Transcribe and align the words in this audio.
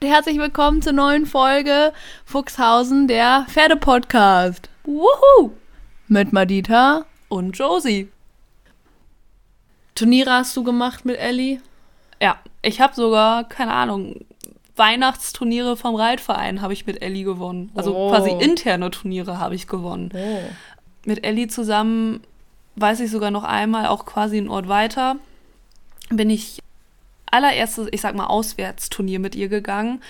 Herzlich 0.00 0.38
willkommen 0.38 0.80
zur 0.80 0.92
neuen 0.92 1.26
Folge 1.26 1.92
Fuchshausen, 2.24 3.08
der 3.08 3.46
Pferdepodcast. 3.48 4.70
Wuhu! 4.84 5.50
Mit 6.06 6.32
Madita 6.32 7.04
und 7.28 7.58
Josie. 7.58 8.08
Turniere 9.96 10.30
hast 10.30 10.56
du 10.56 10.62
gemacht 10.62 11.04
mit 11.04 11.18
Ellie? 11.18 11.60
Ja, 12.22 12.38
ich 12.62 12.80
habe 12.80 12.94
sogar, 12.94 13.42
keine 13.48 13.72
Ahnung, 13.72 14.24
Weihnachtsturniere 14.76 15.76
vom 15.76 15.96
Reitverein 15.96 16.62
habe 16.62 16.74
ich 16.74 16.86
mit 16.86 17.02
Ellie 17.02 17.24
gewonnen. 17.24 17.72
Also 17.74 17.96
oh. 17.96 18.10
quasi 18.10 18.30
interne 18.30 18.92
Turniere 18.92 19.40
habe 19.40 19.56
ich 19.56 19.66
gewonnen. 19.66 20.12
Oh. 20.14 20.42
Mit 21.06 21.24
Ellie 21.24 21.48
zusammen 21.48 22.20
weiß 22.76 23.00
ich 23.00 23.10
sogar 23.10 23.32
noch 23.32 23.42
einmal, 23.42 23.88
auch 23.88 24.06
quasi 24.06 24.38
einen 24.38 24.48
Ort 24.48 24.68
weiter, 24.68 25.16
bin 26.08 26.30
ich 26.30 26.60
allererstes, 27.30 27.88
ich 27.92 28.00
sag 28.00 28.14
mal, 28.14 28.26
Auswärtsturnier 28.26 29.18
mit 29.18 29.34
ihr 29.34 29.48
gegangen. 29.48 30.02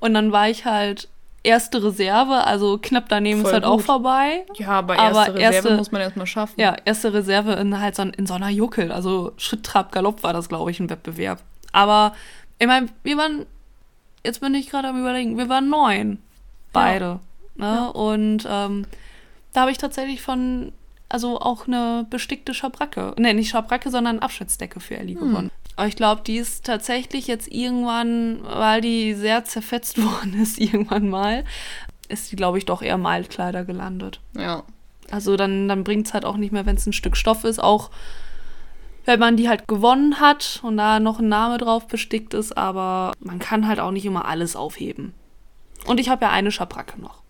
Und 0.00 0.14
dann 0.14 0.32
war 0.32 0.48
ich 0.48 0.64
halt 0.64 1.08
erste 1.44 1.82
Reserve, 1.84 2.44
also 2.44 2.78
knapp 2.78 3.08
daneben 3.08 3.42
Voll 3.42 3.50
ist 3.50 3.54
halt 3.54 3.64
gut. 3.64 3.72
auch 3.72 3.80
vorbei. 3.80 4.44
Ja, 4.54 4.68
aber 4.70 4.96
erste 4.96 5.20
aber 5.20 5.34
Reserve 5.34 5.54
erste, 5.54 5.76
muss 5.76 5.92
man 5.92 6.00
erstmal 6.00 6.26
schaffen. 6.26 6.60
Ja, 6.60 6.74
erste 6.84 7.12
Reserve 7.12 7.52
in 7.52 7.78
halt 7.78 7.94
so, 7.94 8.02
in 8.02 8.26
so 8.26 8.34
einer 8.34 8.48
Juckel. 8.48 8.90
Also 8.90 9.32
Schritt, 9.36 9.62
Trab, 9.62 9.92
Galopp 9.92 10.22
war 10.22 10.32
das, 10.32 10.48
glaube 10.48 10.70
ich, 10.70 10.80
ein 10.80 10.90
Wettbewerb. 10.90 11.40
Aber 11.72 12.14
ich 12.58 12.66
meine, 12.66 12.88
wir 13.02 13.16
waren, 13.16 13.46
jetzt 14.24 14.40
bin 14.40 14.54
ich 14.54 14.70
gerade 14.70 14.88
am 14.88 14.98
überlegen, 14.98 15.36
wir 15.38 15.48
waren 15.48 15.68
neun. 15.68 16.18
Beide. 16.72 17.04
Ja. 17.04 17.20
Ne? 17.56 17.76
Ja. 17.76 17.86
Und 17.88 18.48
ähm, 18.48 18.86
da 19.52 19.62
habe 19.62 19.70
ich 19.70 19.78
tatsächlich 19.78 20.22
von, 20.22 20.72
also 21.08 21.40
auch 21.40 21.66
eine 21.66 22.06
bestickte 22.08 22.54
Schabracke, 22.54 23.14
ne, 23.18 23.34
nicht 23.34 23.50
Schabracke, 23.50 23.90
sondern 23.90 24.18
Abschnittsdecke 24.18 24.80
für 24.80 24.96
Ellie 24.96 25.18
hm. 25.20 25.28
gewonnen. 25.28 25.50
Aber 25.76 25.88
ich 25.88 25.96
glaube, 25.96 26.22
die 26.24 26.36
ist 26.36 26.64
tatsächlich 26.64 27.26
jetzt 27.26 27.48
irgendwann, 27.48 28.40
weil 28.44 28.80
die 28.80 29.14
sehr 29.14 29.44
zerfetzt 29.44 30.02
worden 30.02 30.40
ist, 30.40 30.58
irgendwann 30.58 31.08
mal, 31.08 31.44
ist 32.08 32.30
die, 32.30 32.36
glaube 32.36 32.58
ich, 32.58 32.66
doch 32.66 32.82
eher 32.82 32.98
Maltkleider 32.98 33.64
gelandet. 33.64 34.20
Ja. 34.36 34.64
Also 35.10 35.36
dann, 35.36 35.68
dann 35.68 35.84
bringt 35.84 36.06
es 36.06 36.14
halt 36.14 36.24
auch 36.24 36.36
nicht 36.36 36.52
mehr, 36.52 36.66
wenn 36.66 36.76
es 36.76 36.86
ein 36.86 36.92
Stück 36.92 37.16
Stoff 37.16 37.44
ist, 37.44 37.62
auch 37.62 37.90
wenn 39.04 39.20
man 39.20 39.36
die 39.36 39.48
halt 39.48 39.68
gewonnen 39.68 40.18
hat 40.20 40.60
und 40.62 40.78
da 40.78 40.98
noch 40.98 41.18
ein 41.18 41.28
Name 41.28 41.58
drauf 41.58 41.86
bestickt 41.86 42.32
ist, 42.32 42.56
aber 42.56 43.12
man 43.20 43.38
kann 43.38 43.66
halt 43.66 43.80
auch 43.80 43.90
nicht 43.90 44.06
immer 44.06 44.24
alles 44.24 44.56
aufheben. 44.56 45.12
Und 45.86 46.00
ich 46.00 46.08
habe 46.08 46.24
ja 46.24 46.30
eine 46.30 46.50
Schabracke 46.50 46.98
noch. 47.00 47.22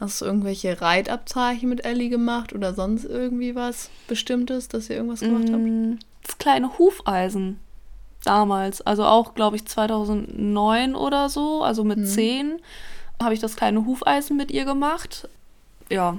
Hast 0.00 0.20
du 0.20 0.24
irgendwelche 0.24 0.80
Reitabzeichen 0.80 1.68
mit 1.68 1.84
Ellie 1.84 2.08
gemacht 2.08 2.52
oder 2.54 2.74
sonst 2.74 3.04
irgendwie 3.04 3.54
was 3.54 3.90
Bestimmtes, 4.08 4.68
dass 4.68 4.88
ihr 4.88 4.96
irgendwas 4.96 5.20
gemacht 5.20 5.48
mm, 5.48 5.92
habt? 5.92 6.06
Das 6.22 6.38
kleine 6.38 6.78
Hufeisen 6.78 7.60
damals, 8.24 8.82
also 8.82 9.04
auch, 9.04 9.34
glaube 9.34 9.56
ich, 9.56 9.66
2009 9.66 10.94
oder 10.94 11.28
so, 11.28 11.62
also 11.62 11.84
mit 11.84 11.98
mhm. 11.98 12.06
10, 12.06 12.62
habe 13.22 13.34
ich 13.34 13.40
das 13.40 13.56
kleine 13.56 13.84
Hufeisen 13.86 14.36
mit 14.36 14.50
ihr 14.50 14.64
gemacht. 14.64 15.28
Ja, 15.88 16.18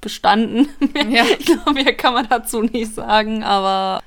bestanden. 0.00 0.68
Ja. 1.10 1.24
ich 1.24 1.46
glaube, 1.46 1.72
mehr 1.72 1.94
kann 1.94 2.14
man 2.14 2.28
dazu 2.28 2.62
nicht 2.62 2.94
sagen, 2.94 3.42
aber 3.42 4.00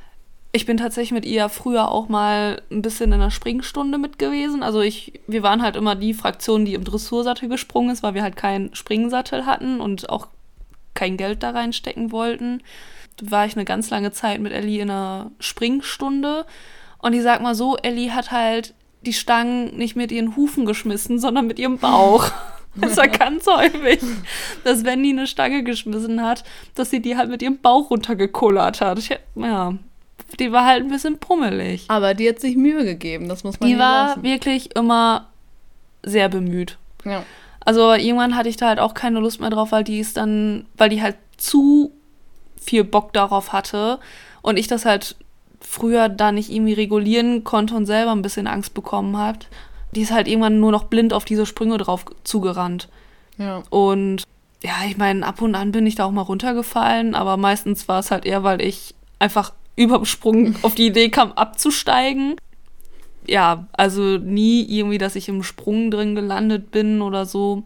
ich 0.56 0.66
bin 0.66 0.78
tatsächlich 0.78 1.12
mit 1.12 1.26
ihr 1.26 1.50
früher 1.50 1.90
auch 1.90 2.10
mal 2.10 2.62
ein 2.72 2.84
bisschen 2.84 3.12
in 3.12 3.20
der 3.20 3.32
Springstunde 3.32 3.98
mit 3.98 4.20
gewesen. 4.20 4.62
Also 4.62 4.82
ich, 4.82 5.20
wir 5.28 5.42
waren 5.42 5.64
halt 5.64 5.76
immer 5.76 5.96
die 5.96 6.14
Fraktion, 6.14 6.64
die 6.64 6.76
im 6.76 6.84
Dressursattel 6.84 7.50
gesprungen 7.50 7.90
ist, 7.90 8.04
weil 8.04 8.14
wir 8.14 8.22
halt 8.22 8.36
keinen 8.36 8.74
Springsattel 8.76 9.48
hatten 9.48 9.82
und 9.82 10.10
auch 10.10 10.28
kein 10.94 11.18
Geld 11.18 11.42
da 11.42 11.50
reinstecken 11.50 12.12
wollten. 12.12 12.62
Da 13.18 13.32
war 13.32 13.46
ich 13.48 13.56
eine 13.56 13.66
ganz 13.66 13.90
lange 13.90 14.12
Zeit 14.12 14.42
mit 14.42 14.54
Ellie 14.54 14.82
in 14.82 14.92
einer 14.92 15.32
Springstunde. 15.40 16.46
Und 17.04 17.14
ich 17.14 17.22
sag 17.22 17.42
mal 17.42 17.54
so, 17.54 17.76
Ellie 17.78 18.12
hat 18.16 18.32
halt 18.32 18.74
die 19.06 19.12
Stangen 19.14 19.76
nicht 19.76 19.96
mit 19.98 20.12
ihren 20.12 20.36
Hufen 20.38 20.66
geschmissen, 20.66 21.20
sondern 21.20 21.46
mit 21.46 21.60
ihrem 21.60 21.78
Bauch. 21.78 22.32
Das 22.76 22.98
war 22.98 23.08
ganz 23.08 23.46
häufig, 23.46 24.00
dass 24.64 24.84
wenn 24.84 25.04
die 25.04 25.12
eine 25.12 25.28
Stange 25.28 25.64
geschmissen 25.64 26.24
hat, 26.24 26.44
dass 26.74 26.90
sie 26.90 27.04
die 27.04 27.16
halt 27.16 27.30
mit 27.30 27.44
ihrem 27.44 27.60
Bauch 27.60 27.92
runtergekullert 27.92 28.82
hat. 28.82 28.98
Ich, 28.98 29.16
ja, 29.36 29.76
die 30.40 30.52
war 30.52 30.66
halt 30.66 30.82
ein 30.84 30.90
bisschen 30.90 31.20
pummelig. 31.20 31.86
Aber 31.90 32.16
die 32.16 32.28
hat 32.28 32.40
sich 32.40 32.56
Mühe 32.56 32.84
gegeben, 32.84 33.30
das 33.30 33.44
muss 33.44 33.60
man 33.60 33.70
Die 33.70 33.78
war 33.78 34.08
lassen. 34.08 34.24
wirklich 34.24 34.76
immer 34.76 35.28
sehr 36.02 36.30
bemüht. 36.30 36.80
Ja. 37.06 37.24
Also 37.60 37.94
irgendwann 37.94 38.36
hatte 38.36 38.50
ich 38.50 38.58
da 38.58 38.70
halt 38.70 38.80
auch 38.80 38.96
keine 38.96 39.20
Lust 39.20 39.40
mehr 39.40 39.52
drauf, 39.52 39.72
weil 39.72 39.84
die 39.84 40.00
ist 40.00 40.18
dann, 40.18 40.66
weil 40.76 40.90
die 40.90 41.04
halt 41.04 41.18
zu 41.38 41.92
viel 42.60 42.84
Bock 42.84 43.14
darauf 43.14 43.54
hatte 43.54 44.00
und 44.42 44.58
ich 44.58 44.66
das 44.66 44.86
halt 44.86 45.16
früher 45.66 46.10
da 46.10 46.32
nicht 46.32 46.52
irgendwie 46.52 46.74
regulieren 46.74 47.44
konnte 47.44 47.76
und 47.76 47.86
selber 47.86 48.12
ein 48.12 48.22
bisschen 48.22 48.48
Angst 48.48 48.74
bekommen 48.74 49.18
hat. 49.18 49.48
Die 49.92 50.02
ist 50.02 50.12
halt 50.12 50.28
irgendwann 50.28 50.60
nur 50.60 50.72
noch 50.72 50.86
blind 50.86 51.14
auf 51.14 51.26
diese 51.26 51.46
Sprünge 51.46 51.78
drauf 51.78 52.06
zugerannt. 52.24 52.90
Ja. 53.38 53.64
Und 53.70 54.24
ja, 54.64 54.76
ich 54.88 54.98
meine, 54.98 55.26
ab 55.26 55.42
und 55.42 55.56
an 55.56 55.72
bin 55.72 55.86
ich 55.86 55.96
da 55.96 56.06
auch 56.06 56.12
mal 56.12 56.22
runtergefallen, 56.22 57.16
aber 57.16 57.38
meistens 57.38 57.88
war 57.88 58.00
es 58.00 58.12
halt 58.12 58.26
eher, 58.26 58.44
weil 58.44 58.62
ich 58.62 58.96
einfach 59.20 59.54
überm 59.76 60.06
Sprung 60.06 60.56
auf 60.62 60.76
die 60.76 60.88
Idee 60.88 61.10
kam, 61.10 61.34
abzusteigen. 61.34 62.36
Ja, 63.28 63.68
also 63.74 64.18
nie 64.18 64.64
irgendwie, 64.64 64.98
dass 64.98 65.16
ich 65.16 65.30
im 65.30 65.44
Sprung 65.44 65.92
drin 65.92 66.16
gelandet 66.16 66.72
bin 66.72 67.02
oder 67.02 67.26
so. 67.26 67.64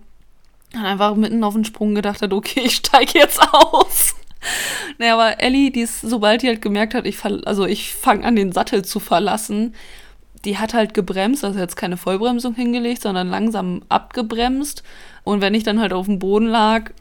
Einfach 0.74 1.16
mitten 1.16 1.44
auf 1.44 1.54
den 1.54 1.66
Sprung 1.66 1.96
gedacht 1.96 2.22
hat, 2.22 2.34
okay, 2.34 2.62
ich 2.66 2.76
steige 2.76 3.20
jetzt 3.20 3.42
aus. 3.54 4.16
Naja, 4.98 5.14
aber 5.14 5.40
Ellie, 5.42 5.72
die 5.72 5.82
ist, 5.82 6.02
sobald 6.02 6.42
die 6.42 6.48
halt 6.48 6.62
gemerkt 6.62 6.94
hat, 6.94 7.06
ich 7.06 7.24
also 7.24 7.66
ich 7.66 7.94
fange 7.94 8.26
an, 8.26 8.36
den 8.36 8.52
Sattel 8.52 8.84
zu 8.84 9.00
verlassen, 9.00 9.74
die 10.46 10.58
hat 10.58 10.74
halt 10.74 10.94
gebremst, 10.94 11.44
also 11.44 11.60
jetzt 11.60 11.76
keine 11.76 11.98
Vollbremsung 11.98 12.56
hingelegt, 12.56 13.02
sondern 13.02 13.30
langsam 13.30 13.82
abgebremst. 13.90 14.84
Und 15.24 15.42
wenn 15.42 15.54
ich 15.54 15.64
dann 15.64 15.80
halt 15.80 15.94
auf 15.94 16.06
dem 16.06 16.20
Boden 16.20 16.48
lag, 16.48 16.92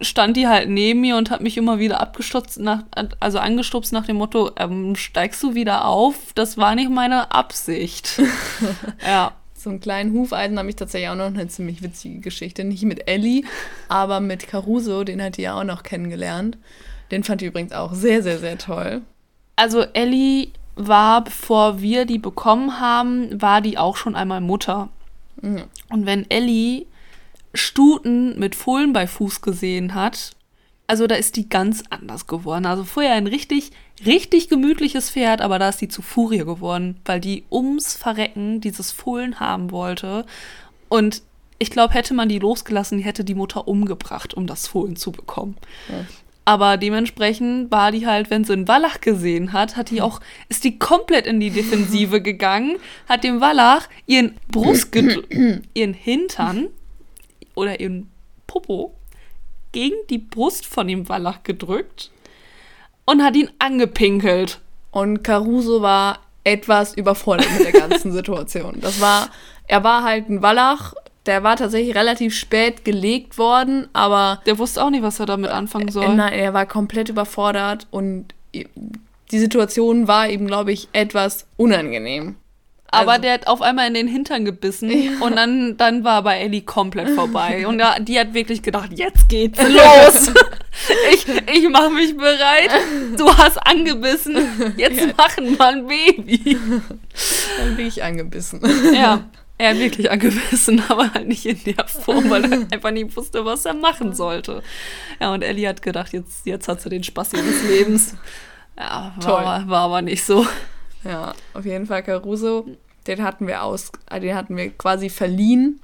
stand 0.00 0.36
die 0.36 0.48
halt 0.48 0.68
neben 0.68 1.00
mir 1.00 1.16
und 1.16 1.30
hat 1.30 1.40
mich 1.40 1.56
immer 1.56 1.78
wieder 1.78 2.00
abgestutzt, 2.00 2.58
nach, 2.58 2.84
also 3.20 3.38
angestupst 3.38 3.92
nach 3.92 4.06
dem 4.06 4.16
Motto, 4.16 4.50
ähm, 4.58 4.96
steigst 4.96 5.42
du 5.42 5.54
wieder 5.54 5.86
auf? 5.86 6.32
Das 6.34 6.58
war 6.58 6.74
nicht 6.74 6.90
meine 6.90 7.32
Absicht. 7.32 8.20
ja. 9.06 9.32
So 9.62 9.70
einen 9.70 9.78
kleinen 9.78 10.12
Hufeisen 10.12 10.58
habe 10.58 10.68
ich 10.68 10.74
tatsächlich 10.74 11.08
auch 11.08 11.14
noch 11.14 11.26
eine 11.26 11.46
ziemlich 11.46 11.82
witzige 11.82 12.18
Geschichte. 12.18 12.64
Nicht 12.64 12.82
mit 12.82 13.06
Ellie, 13.06 13.44
aber 13.88 14.18
mit 14.18 14.48
Caruso, 14.48 15.04
den 15.04 15.22
hat 15.22 15.36
die 15.36 15.42
ja 15.42 15.54
auch 15.54 15.62
noch 15.62 15.84
kennengelernt. 15.84 16.58
Den 17.12 17.22
fand 17.22 17.42
ich 17.42 17.48
übrigens 17.48 17.72
auch 17.72 17.94
sehr, 17.94 18.24
sehr, 18.24 18.40
sehr 18.40 18.58
toll. 18.58 19.02
Also 19.54 19.82
Ellie 19.82 20.48
war, 20.74 21.22
bevor 21.22 21.80
wir 21.80 22.06
die 22.06 22.18
bekommen 22.18 22.80
haben, 22.80 23.40
war 23.40 23.60
die 23.60 23.78
auch 23.78 23.96
schon 23.96 24.16
einmal 24.16 24.40
Mutter. 24.40 24.88
Mhm. 25.40 25.62
Und 25.90 26.06
wenn 26.06 26.28
Ellie 26.28 26.86
Stuten 27.54 28.36
mit 28.40 28.56
Fohlen 28.56 28.92
bei 28.92 29.06
Fuß 29.06 29.42
gesehen 29.42 29.94
hat, 29.94 30.32
also 30.88 31.06
da 31.06 31.14
ist 31.14 31.36
die 31.36 31.48
ganz 31.48 31.84
anders 31.88 32.26
geworden. 32.26 32.66
Also 32.66 32.82
vorher 32.82 33.12
ein 33.12 33.28
richtig, 33.28 33.70
richtig 34.06 34.48
gemütliches 34.48 35.10
Pferd, 35.10 35.40
aber 35.40 35.58
da 35.58 35.68
ist 35.68 35.80
die 35.80 35.88
zu 35.88 36.02
Furie 36.02 36.38
geworden, 36.38 37.00
weil 37.04 37.20
die 37.20 37.44
ums 37.50 37.94
Verrecken 37.94 38.60
dieses 38.60 38.92
Fohlen 38.92 39.40
haben 39.40 39.70
wollte. 39.70 40.26
Und 40.88 41.22
ich 41.58 41.70
glaube, 41.70 41.94
hätte 41.94 42.14
man 42.14 42.28
die 42.28 42.38
losgelassen, 42.38 42.98
die 42.98 43.04
hätte 43.04 43.24
die 43.24 43.34
Mutter 43.34 43.68
umgebracht, 43.68 44.34
um 44.34 44.46
das 44.46 44.66
Fohlen 44.66 44.96
zu 44.96 45.12
bekommen. 45.12 45.56
Ja. 45.88 46.04
Aber 46.44 46.76
dementsprechend 46.76 47.70
war 47.70 47.92
die 47.92 48.06
halt, 48.06 48.30
wenn 48.30 48.44
sie 48.44 48.52
einen 48.52 48.66
Wallach 48.66 49.00
gesehen 49.00 49.52
hat, 49.52 49.76
hat 49.76 49.90
die 49.90 50.02
auch, 50.02 50.20
ist 50.48 50.64
die 50.64 50.76
komplett 50.78 51.26
in 51.26 51.38
die 51.38 51.50
Defensive 51.50 52.20
gegangen, 52.22 52.78
hat 53.08 53.22
dem 53.22 53.40
Wallach 53.40 53.88
ihren 54.06 54.34
Brust, 54.50 54.92
ihren 54.94 55.94
Hintern 55.94 56.66
oder 57.54 57.78
ihren 57.78 58.10
Popo 58.48 58.92
gegen 59.70 59.96
die 60.10 60.18
Brust 60.18 60.66
von 60.66 60.88
dem 60.88 61.08
Wallach 61.08 61.44
gedrückt 61.44 62.10
und 63.04 63.22
hat 63.22 63.36
ihn 63.36 63.50
angepinkelt. 63.58 64.60
Und 64.90 65.22
Caruso 65.22 65.82
war 65.82 66.20
etwas 66.44 66.94
überfordert 66.94 67.46
mit 67.56 67.64
der 67.64 67.80
ganzen 67.80 68.12
Situation. 68.12 68.78
Das 68.80 69.00
war, 69.00 69.28
er 69.66 69.84
war 69.84 70.02
halt 70.02 70.28
ein 70.28 70.42
Wallach, 70.42 70.94
der 71.26 71.44
war 71.44 71.56
tatsächlich 71.56 71.94
relativ 71.94 72.34
spät 72.34 72.84
gelegt 72.84 73.38
worden, 73.38 73.88
aber. 73.92 74.40
Der 74.46 74.58
wusste 74.58 74.82
auch 74.82 74.90
nicht, 74.90 75.02
was 75.02 75.20
er 75.20 75.26
damit 75.26 75.50
anfangen 75.50 75.90
soll. 75.90 76.04
Äh, 76.04 76.14
nein, 76.14 76.32
er 76.32 76.52
war 76.52 76.66
komplett 76.66 77.08
überfordert 77.08 77.86
und 77.90 78.34
die 78.52 79.38
Situation 79.38 80.08
war 80.08 80.28
ihm, 80.28 80.46
glaube 80.46 80.72
ich, 80.72 80.88
etwas 80.92 81.46
unangenehm. 81.56 82.36
Aber 82.92 83.12
also. 83.12 83.22
der 83.22 83.32
hat 83.32 83.46
auf 83.48 83.62
einmal 83.62 83.88
in 83.88 83.94
den 83.94 84.06
Hintern 84.06 84.44
gebissen 84.44 84.90
ja. 84.90 85.12
und 85.20 85.34
dann, 85.36 85.76
dann 85.76 86.04
war 86.04 86.22
bei 86.22 86.38
Ellie 86.38 86.62
komplett 86.62 87.08
vorbei. 87.10 87.66
Und 87.66 87.78
da, 87.78 87.98
die 87.98 88.20
hat 88.20 88.34
wirklich 88.34 88.62
gedacht, 88.62 88.90
jetzt 88.94 89.28
geht's 89.28 89.60
los. 89.68 90.32
ich 91.12 91.26
ich 91.26 91.68
mache 91.68 91.90
mich 91.90 92.16
bereit. 92.16 92.70
Du 93.16 93.28
hast 93.36 93.58
angebissen. 93.66 94.36
Jetzt 94.76 95.00
ja. 95.00 95.06
machen 95.16 95.58
wir 95.58 95.66
ein 95.66 95.86
Baby. 95.86 96.56
Dann 97.58 97.76
bin 97.76 97.86
ich 97.88 98.02
angebissen. 98.02 98.60
Ja. 98.94 99.24
Er 99.62 99.70
hat 99.70 99.78
wirklich 99.78 100.10
angebissen, 100.10 100.82
aber 100.88 101.14
halt 101.14 101.28
nicht 101.28 101.46
in 101.46 101.62
der 101.62 101.86
Form, 101.86 102.28
weil 102.30 102.44
er 102.50 102.66
einfach 102.72 102.90
nicht 102.90 103.16
wusste, 103.16 103.44
was 103.44 103.64
er 103.64 103.74
machen 103.74 104.12
sollte. 104.12 104.60
Ja, 105.20 105.32
und 105.32 105.42
Ellie 105.42 105.68
hat 105.68 105.82
gedacht, 105.82 106.12
jetzt, 106.12 106.46
jetzt 106.46 106.66
hat 106.66 106.80
sie 106.80 106.88
den 106.88 107.04
Spaß 107.04 107.34
ihres 107.34 107.62
Lebens. 107.62 108.16
Ja, 108.76 109.14
war, 109.20 109.68
war 109.68 109.82
aber 109.82 110.02
nicht 110.02 110.24
so. 110.24 110.44
Ja, 111.04 111.34
auf 111.54 111.64
jeden 111.64 111.86
Fall 111.86 112.02
Caruso. 112.02 112.66
Den 113.06 113.22
hatten 113.22 113.46
wir 113.46 113.64
aus, 113.64 113.90
äh, 114.10 114.20
den 114.20 114.34
hatten 114.34 114.56
wir 114.56 114.70
quasi 114.70 115.10
verliehen, 115.10 115.80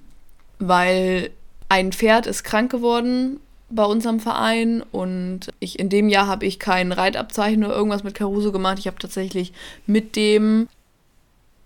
weil 0.58 1.30
ein 1.68 1.92
Pferd 1.92 2.26
ist 2.26 2.44
krank 2.44 2.70
geworden 2.70 3.40
bei 3.70 3.84
unserem 3.84 4.20
Verein 4.20 4.82
und 4.92 5.48
ich 5.60 5.78
in 5.78 5.88
dem 5.88 6.08
Jahr 6.08 6.26
habe 6.26 6.46
ich 6.46 6.58
kein 6.58 6.92
Reitabzeichen 6.92 7.64
oder 7.64 7.74
irgendwas 7.74 8.04
mit 8.04 8.14
Caruso 8.14 8.52
gemacht. 8.52 8.78
Ich 8.78 8.86
habe 8.86 8.98
tatsächlich 8.98 9.52
mit 9.86 10.16
dem 10.16 10.68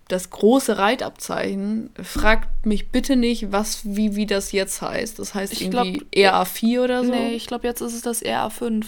das 0.09 0.29
große 0.29 0.77
Reitabzeichen. 0.77 1.91
Fragt 2.01 2.65
mich 2.65 2.89
bitte 2.89 3.15
nicht, 3.15 3.51
was 3.51 3.81
wie 3.85 4.15
wie 4.15 4.25
das 4.25 4.51
jetzt 4.51 4.81
heißt. 4.81 5.17
Das 5.17 5.33
heißt 5.33 5.53
Ich 5.53 5.61
irgendwie 5.61 6.03
glaub- 6.11 6.47
RA4 6.47 6.83
oder 6.83 7.05
so. 7.05 7.11
Nee, 7.11 7.35
ich 7.35 7.47
glaube, 7.47 7.67
jetzt 7.67 7.81
ist 7.81 7.93
es 7.93 8.01
das 8.01 8.21
RA5. 8.21 8.85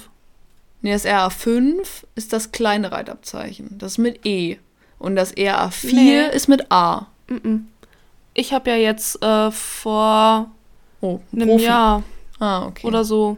Nee, 0.81 0.91
das 0.91 1.05
RA5 1.05 2.03
ist 2.15 2.31
das 2.33 2.51
kleine 2.51 2.91
Reitabzeichen. 2.91 3.77
Das 3.77 3.93
ist 3.93 3.97
mit 3.97 4.25
E. 4.25 4.57
Und 4.99 5.15
das 5.15 5.35
RA4 5.35 5.93
Nee. 5.93 6.27
ist 6.33 6.47
mit 6.47 6.71
A. 6.71 7.07
Ich 8.33 8.53
habe 8.53 8.69
ja 8.69 8.75
jetzt 8.75 9.21
äh, 9.23 9.51
vor 9.51 10.51
Oh, 11.01 11.19
einem 11.33 11.47
Profi. 11.49 11.65
Jahr 11.65 12.03
Ah, 12.39 12.65
okay. 12.65 12.85
oder 12.87 13.03
so. 13.03 13.37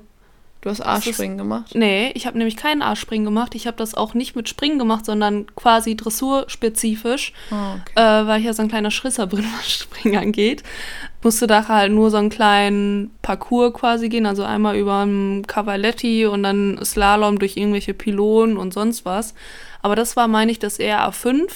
Du 0.68 0.72
hast 0.72 0.82
A-Springen 0.82 1.38
gemacht? 1.38 1.72
Nee, 1.74 2.12
ich 2.14 2.28
habe 2.28 2.38
nämlich 2.38 2.56
keinen 2.58 2.82
A-Springen 2.82 3.26
gemacht. 3.26 3.56
Ich 3.56 3.68
habe 3.68 3.78
das 3.78 3.96
auch 3.96 4.14
nicht 4.14 4.36
mit 4.36 4.48
Springen 4.50 4.78
gemacht, 4.78 5.06
sondern 5.06 5.48
quasi 5.56 5.96
dressurspezifisch, 5.96 7.34
Ah, 7.52 7.76
okay. 7.76 7.94
äh, 7.96 8.28
weil 8.28 8.40
ich 8.40 8.46
ja 8.46 8.54
so 8.54 8.62
ein 8.62 8.68
kleiner 8.68 8.92
Schrisser 8.92 9.28
bin, 9.28 9.40
was 9.58 9.70
Springen 9.72 10.18
angeht. 10.18 10.64
Musste 11.24 11.48
da 11.48 11.68
halt 11.68 11.92
nur 11.92 12.12
so 12.12 12.18
einen 12.18 12.30
kleinen 12.30 13.12
Parcours 13.22 13.74
quasi 13.74 14.10
gehen, 14.10 14.26
also 14.26 14.44
einmal 14.44 14.78
über 14.78 15.00
einen 15.00 15.46
Cavaletti 15.48 16.26
und 16.26 16.44
dann 16.44 16.80
Slalom 16.84 17.40
durch 17.40 17.58
irgendwelche 17.58 17.94
Pylonen 17.94 18.58
und 18.58 18.74
sonst 18.74 19.04
was. 19.06 19.34
Aber 19.82 19.96
das 19.96 20.16
war, 20.16 20.28
meine 20.28 20.52
ich, 20.52 20.60
das 20.60 20.80
RA5. 20.80 21.48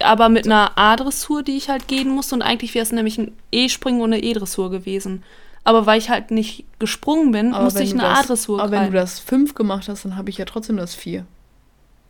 Aber 0.00 0.28
mit 0.28 0.46
einer 0.46 0.76
A-Dressur, 0.76 1.42
die 1.42 1.56
ich 1.56 1.68
halt 1.68 1.86
gehen 1.86 2.08
musste. 2.10 2.34
Und 2.34 2.42
eigentlich 2.42 2.74
wäre 2.74 2.82
es 2.82 2.92
nämlich 2.92 3.18
ein 3.18 3.36
E-Springen 3.52 4.00
und 4.00 4.12
eine 4.12 4.22
E-Dressur 4.22 4.70
gewesen. 4.70 5.22
Aber 5.64 5.86
weil 5.86 5.98
ich 5.98 6.10
halt 6.10 6.30
nicht 6.30 6.64
gesprungen 6.78 7.30
bin, 7.30 7.54
Aber 7.54 7.64
musste 7.64 7.82
ich 7.82 7.92
eine 7.92 8.04
A-Dressur 8.04 8.60
Aber 8.60 8.70
wenn 8.72 8.86
du 8.86 8.92
das 8.92 9.20
5 9.20 9.54
gemacht 9.54 9.88
hast, 9.88 10.04
dann 10.04 10.16
habe 10.16 10.30
ich 10.30 10.38
ja 10.38 10.44
trotzdem 10.44 10.76
das 10.76 10.94
4. 10.94 11.24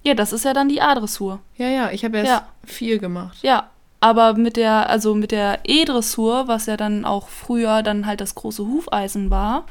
Ja, 0.04 0.14
das 0.14 0.32
ist 0.32 0.44
ja 0.44 0.52
dann 0.52 0.68
die 0.68 0.80
A-Dressur. 0.80 1.40
Ja, 1.56 1.68
ja, 1.68 1.90
ich 1.90 2.04
habe 2.04 2.16
erst 2.18 2.30
Ja. 2.30 2.46
4 2.64 2.98
gemacht. 2.98 3.38
Ja, 3.42 3.70
aber 4.00 4.34
mit 4.34 4.56
der, 4.56 4.88
also 4.90 5.14
mit 5.14 5.30
der 5.30 5.60
E-Dressur, 5.64 6.48
was 6.48 6.66
ja 6.66 6.76
dann 6.76 7.04
auch 7.04 7.28
früher 7.28 7.82
dann 7.82 8.06
halt 8.06 8.20
das 8.20 8.34
große 8.34 8.66
Hufeisen 8.66 9.30
war, 9.30 9.64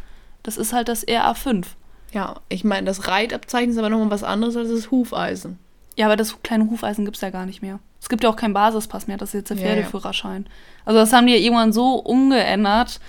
das 0.44 0.58
ist 0.58 0.74
halt 0.74 0.88
das 0.88 1.06
RA5. 1.08 1.66
Ja, 2.14 2.36
ich 2.50 2.64
meine, 2.64 2.86
das 2.86 3.08
Reitabzeichen 3.08 3.72
ist 3.72 3.78
aber 3.78 3.90
nochmal 3.90 4.12
was 4.12 4.24
anderes 4.24 4.56
als 4.56 4.70
das 4.70 4.92
Hufeisen. 4.92 5.60
Ja, 5.98 6.06
aber 6.06 6.16
das 6.16 6.42
kleine 6.44 6.70
Hufeisen 6.70 7.04
gibt 7.06 7.18
es 7.18 7.22
ja 7.22 7.30
gar 7.30 7.46
nicht 7.46 7.62
mehr. 7.62 7.80
Es 8.00 8.10
gibt 8.10 8.24
ja 8.24 8.30
auch 8.30 8.36
keinen 8.36 8.54
Basispass 8.54 9.08
mehr, 9.08 9.18
das 9.18 9.30
ist 9.30 9.34
jetzt 9.34 9.50
der 9.50 9.58
Ja, 9.58 9.64
ja. 9.64 9.70
Pferdeführerschein. 9.74 10.48
Also 10.86 11.00
das 11.00 11.14
haben 11.14 11.28
die 11.28 11.34
ja 11.34 11.40
irgendwann 11.40 11.74
so 11.74 11.96
umgeändert. 11.96 13.00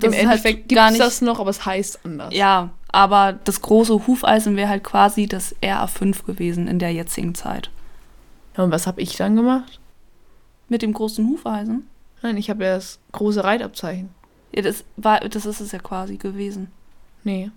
Im 0.00 0.12
halt 0.12 0.22
Endeffekt 0.22 0.68
gibt 0.68 0.80
es 0.80 0.98
das 0.98 1.20
noch, 1.20 1.40
aber 1.40 1.50
es 1.50 1.64
heißt 1.64 2.00
anders. 2.04 2.34
Ja, 2.34 2.70
aber 2.90 3.38
das 3.44 3.60
große 3.60 4.06
Hufeisen 4.06 4.56
wäre 4.56 4.68
halt 4.68 4.84
quasi 4.84 5.26
das 5.26 5.54
RA5 5.62 6.24
gewesen 6.24 6.68
in 6.68 6.78
der 6.78 6.92
jetzigen 6.92 7.34
Zeit. 7.34 7.70
Ja, 8.56 8.64
Und 8.64 8.70
was 8.70 8.86
habe 8.86 9.00
ich 9.00 9.16
dann 9.16 9.36
gemacht? 9.36 9.80
Mit 10.68 10.82
dem 10.82 10.92
großen 10.92 11.26
Hufeisen? 11.26 11.88
Nein, 12.22 12.36
ich 12.36 12.50
habe 12.50 12.64
ja 12.64 12.74
das 12.74 12.98
große 13.12 13.42
Reitabzeichen. 13.42 14.10
Ja, 14.54 14.62
das, 14.62 14.84
war, 14.96 15.20
das 15.20 15.46
ist 15.46 15.60
es 15.60 15.72
ja 15.72 15.78
quasi 15.78 16.16
gewesen. 16.16 16.70
Nee. 17.24 17.50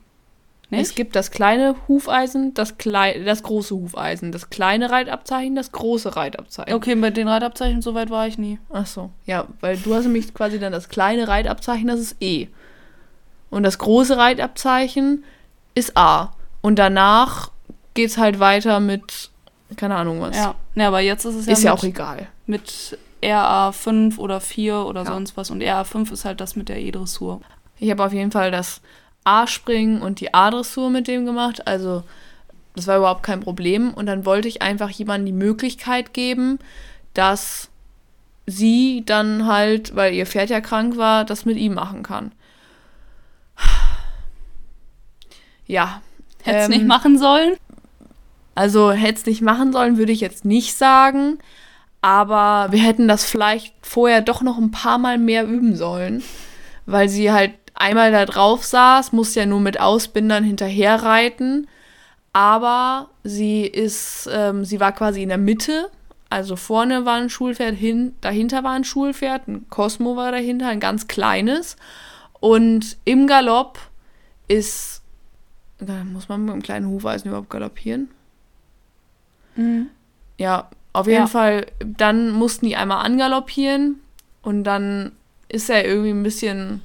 Nicht? 0.71 0.81
Es 0.81 0.95
gibt 0.95 1.17
das 1.17 1.31
kleine 1.31 1.75
Hufeisen, 1.89 2.53
das, 2.53 2.77
klei 2.77 3.21
das 3.25 3.43
große 3.43 3.75
Hufeisen, 3.75 4.31
das 4.31 4.49
kleine 4.49 4.89
Reitabzeichen, 4.89 5.53
das 5.53 5.73
große 5.73 6.15
Reitabzeichen. 6.15 6.73
Okay, 6.73 6.95
mit 6.95 7.17
den 7.17 7.27
Reitabzeichen 7.27 7.81
so 7.81 7.93
weit 7.93 8.09
war 8.09 8.25
ich 8.25 8.37
nie. 8.37 8.57
Ach 8.71 8.85
so, 8.85 9.11
ja, 9.25 9.47
weil 9.59 9.75
du 9.75 9.93
hast 9.93 10.03
nämlich 10.05 10.33
quasi 10.33 10.59
dann 10.59 10.71
das 10.71 10.87
kleine 10.87 11.27
Reitabzeichen, 11.27 11.87
das 11.87 11.99
ist 11.99 12.15
E. 12.21 12.47
Und 13.49 13.63
das 13.63 13.79
große 13.79 14.15
Reitabzeichen 14.15 15.25
ist 15.75 15.97
A. 15.97 16.31
Und 16.61 16.79
danach 16.79 17.51
geht's 17.93 18.17
halt 18.17 18.39
weiter 18.39 18.79
mit, 18.79 19.29
keine 19.75 19.95
Ahnung 19.95 20.21
was. 20.21 20.37
Ja, 20.37 20.55
ja 20.75 20.87
aber 20.87 21.01
jetzt 21.01 21.25
ist 21.25 21.35
es 21.35 21.47
ja, 21.47 21.53
ist 21.53 21.63
ja 21.63 21.71
mit, 21.71 21.79
auch 21.79 21.83
egal. 21.83 22.27
mit 22.45 22.97
RA5 23.21 24.17
oder 24.19 24.39
4 24.39 24.85
oder 24.85 25.01
Ja. 25.01 25.07
sonst 25.07 25.35
was. 25.35 25.51
Und 25.51 25.61
RA5 25.61 26.13
ist 26.13 26.23
halt 26.23 26.39
das 26.39 26.55
mit 26.55 26.69
der 26.69 26.79
E-Dressur. 26.79 27.41
Ich 27.77 27.91
habe 27.91 28.05
auf 28.05 28.13
jeden 28.13 28.31
Fall 28.31 28.51
das 28.51 28.79
A-Springen 29.23 30.01
und 30.01 30.19
die 30.19 30.33
A-Dressur 30.33 30.89
mit 30.89 31.07
dem 31.07 31.25
gemacht. 31.25 31.67
Also 31.67 32.03
das 32.75 32.87
war 32.87 32.97
überhaupt 32.97 33.23
kein 33.23 33.39
Problem. 33.39 33.93
Und 33.93 34.05
dann 34.05 34.25
wollte 34.25 34.47
ich 34.47 34.61
einfach 34.61 34.89
jemandem 34.89 35.25
die 35.27 35.45
Möglichkeit 35.45 36.13
geben, 36.13 36.59
dass 37.13 37.69
sie 38.47 39.03
dann 39.05 39.47
halt, 39.47 39.95
weil 39.95 40.13
ihr 40.13 40.25
Pferd 40.25 40.49
ja 40.49 40.61
krank 40.61 40.97
war, 40.97 41.25
das 41.25 41.45
mit 41.45 41.57
ihm 41.57 41.73
machen 41.73 42.03
kann. 42.03 42.31
Ja. 45.65 46.01
Hättest 46.43 46.69
ähm, 46.69 46.77
nicht 46.77 46.87
machen 46.87 47.17
sollen? 47.17 47.55
Also 48.55 48.91
hätte 48.91 49.19
es 49.19 49.25
nicht 49.25 49.41
machen 49.41 49.71
sollen, 49.71 49.97
würde 49.97 50.11
ich 50.11 50.19
jetzt 50.19 50.43
nicht 50.43 50.75
sagen. 50.75 51.37
Aber 52.01 52.67
wir 52.71 52.81
hätten 52.81 53.07
das 53.07 53.23
vielleicht 53.23 53.73
vorher 53.81 54.21
doch 54.21 54.41
noch 54.41 54.57
ein 54.57 54.71
paar 54.71 54.97
Mal 54.97 55.17
mehr 55.17 55.45
üben 55.45 55.75
sollen. 55.75 56.23
Weil 56.85 57.09
sie 57.09 57.31
halt 57.31 57.53
einmal 57.81 58.11
da 58.11 58.25
drauf 58.25 58.63
saß, 58.63 59.11
musste 59.11 59.41
ja 59.41 59.45
nur 59.45 59.59
mit 59.59 59.79
Ausbindern 59.79 60.43
hinterher 60.43 61.03
reiten. 61.03 61.67
Aber 62.33 63.09
sie 63.23 63.63
ist, 63.65 64.29
ähm, 64.31 64.63
sie 64.63 64.79
war 64.79 64.93
quasi 64.93 65.21
in 65.23 65.29
der 65.29 65.37
Mitte. 65.37 65.89
Also 66.29 66.55
vorne 66.55 67.03
war 67.03 67.15
ein 67.15 67.29
Schulpferd, 67.29 67.75
hin, 67.75 68.15
dahinter 68.21 68.63
war 68.63 68.71
ein 68.71 68.85
Schulpferd, 68.85 69.49
ein 69.49 69.65
Cosmo 69.69 70.15
war 70.15 70.31
dahinter, 70.31 70.67
ein 70.69 70.79
ganz 70.79 71.07
kleines. 71.07 71.75
Und 72.39 72.95
im 73.03 73.27
Galopp 73.27 73.79
ist, 74.47 75.01
muss 76.05 76.29
man 76.29 76.45
mit 76.45 76.53
einem 76.53 76.61
kleinen 76.61 76.87
Hufeisen 76.87 77.27
überhaupt 77.27 77.49
galoppieren? 77.49 78.09
Ja, 80.37 80.69
auf 80.93 81.07
jeden 81.07 81.19
Ja. 81.19 81.27
Fall, 81.27 81.65
dann 81.79 82.31
mussten 82.31 82.65
die 82.65 82.77
einmal 82.77 83.05
angaloppieren 83.05 83.99
und 84.41 84.63
dann 84.63 85.11
ist 85.49 85.69
er 85.69 85.85
irgendwie 85.85 86.11
ein 86.11 86.23
bisschen 86.23 86.81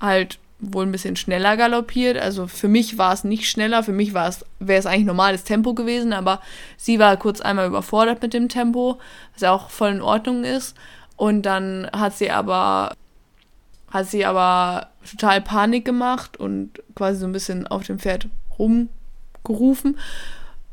halt 0.00 0.38
wohl 0.60 0.84
ein 0.84 0.92
bisschen 0.92 1.16
schneller 1.16 1.56
galoppiert. 1.56 2.18
Also 2.18 2.46
für 2.46 2.68
mich 2.68 2.98
war 2.98 3.12
es 3.12 3.24
nicht 3.24 3.48
schneller, 3.48 3.82
für 3.82 3.92
mich 3.92 4.14
war 4.14 4.28
es, 4.28 4.44
wäre 4.58 4.80
es 4.80 4.86
eigentlich 4.86 5.06
normales 5.06 5.44
Tempo 5.44 5.74
gewesen, 5.74 6.12
aber 6.12 6.40
sie 6.76 6.98
war 6.98 7.16
kurz 7.16 7.40
einmal 7.40 7.66
überfordert 7.66 8.22
mit 8.22 8.34
dem 8.34 8.48
Tempo, 8.48 8.98
was 9.32 9.42
ja 9.42 9.52
auch 9.52 9.70
voll 9.70 9.90
in 9.90 10.02
Ordnung 10.02 10.44
ist. 10.44 10.76
Und 11.16 11.42
dann 11.42 11.88
hat 11.92 12.16
sie 12.16 12.30
aber 12.30 12.92
hat 13.90 14.06
sie 14.06 14.24
aber 14.24 14.88
total 15.08 15.40
Panik 15.40 15.84
gemacht 15.84 16.36
und 16.36 16.72
quasi 16.94 17.20
so 17.20 17.26
ein 17.26 17.32
bisschen 17.32 17.66
auf 17.66 17.84
dem 17.84 17.98
Pferd 17.98 18.28
rumgerufen. 18.58 19.98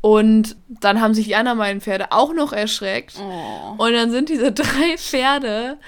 Und 0.02 0.56
dann 0.68 1.00
haben 1.00 1.14
sich 1.14 1.26
die 1.26 1.34
anderen 1.34 1.58
beiden 1.58 1.80
Pferde 1.80 2.12
auch 2.12 2.34
noch 2.34 2.52
erschreckt. 2.52 3.16
Oh. 3.18 3.82
Und 3.82 3.92
dann 3.92 4.10
sind 4.10 4.28
diese 4.28 4.52
drei 4.52 4.96
Pferde 4.98 5.78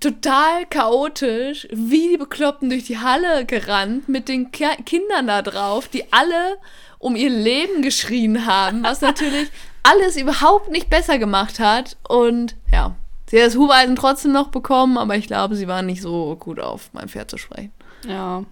total 0.00 0.66
chaotisch, 0.66 1.66
wie 1.70 2.08
die 2.10 2.16
Bekloppten 2.16 2.70
durch 2.70 2.84
die 2.84 2.98
Halle 2.98 3.44
gerannt, 3.44 4.08
mit 4.08 4.28
den 4.28 4.50
Ki 4.50 4.66
Kindern 4.84 5.26
da 5.26 5.42
drauf, 5.42 5.88
die 5.88 6.12
alle 6.12 6.58
um 6.98 7.16
ihr 7.16 7.30
Leben 7.30 7.82
geschrien 7.82 8.46
haben, 8.46 8.82
was 8.82 9.00
natürlich 9.00 9.48
alles 9.82 10.16
überhaupt 10.16 10.70
nicht 10.70 10.90
besser 10.90 11.18
gemacht 11.18 11.60
hat. 11.60 11.96
Und 12.08 12.56
ja, 12.72 12.94
sie 13.28 13.40
hat 13.40 13.46
das 13.46 13.56
Hufeisen 13.56 13.96
trotzdem 13.96 14.32
noch 14.32 14.48
bekommen, 14.48 14.98
aber 14.98 15.16
ich 15.16 15.26
glaube, 15.26 15.56
sie 15.56 15.68
war 15.68 15.82
nicht 15.82 16.02
so 16.02 16.36
gut 16.36 16.60
auf 16.60 16.90
mein 16.92 17.08
Pferd 17.08 17.30
zu 17.30 17.38
sprechen. 17.38 17.72
Ja. 18.06 18.44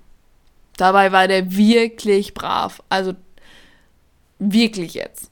Dabei 0.76 1.12
war 1.12 1.26
der 1.29 1.57
wirklich 1.57 2.35
brav. 2.35 2.83
Also 2.88 3.15
wirklich 4.38 4.95
jetzt. 4.95 5.31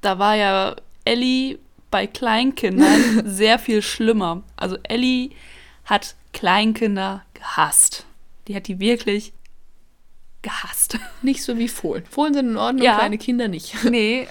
Da 0.00 0.18
war 0.18 0.36
ja 0.36 0.76
Ellie 1.04 1.58
bei 1.94 2.08
Kleinkindern 2.08 3.22
sehr 3.24 3.56
viel 3.60 3.80
schlimmer. 3.80 4.42
Also 4.56 4.76
Ellie 4.82 5.30
hat 5.84 6.16
Kleinkinder 6.32 7.22
gehasst. 7.34 8.04
Die 8.48 8.56
hat 8.56 8.66
die 8.66 8.80
wirklich 8.80 9.32
gehasst. 10.42 10.98
Nicht 11.22 11.44
so 11.44 11.56
wie 11.56 11.68
Fohlen. 11.68 12.04
Fohlen 12.10 12.34
sind 12.34 12.48
in 12.48 12.56
Ordnung, 12.56 12.84
Ja. 12.84 12.96
kleine 12.96 13.16
Kinder 13.16 13.46
nicht. 13.46 13.76
Nee. 13.88 14.26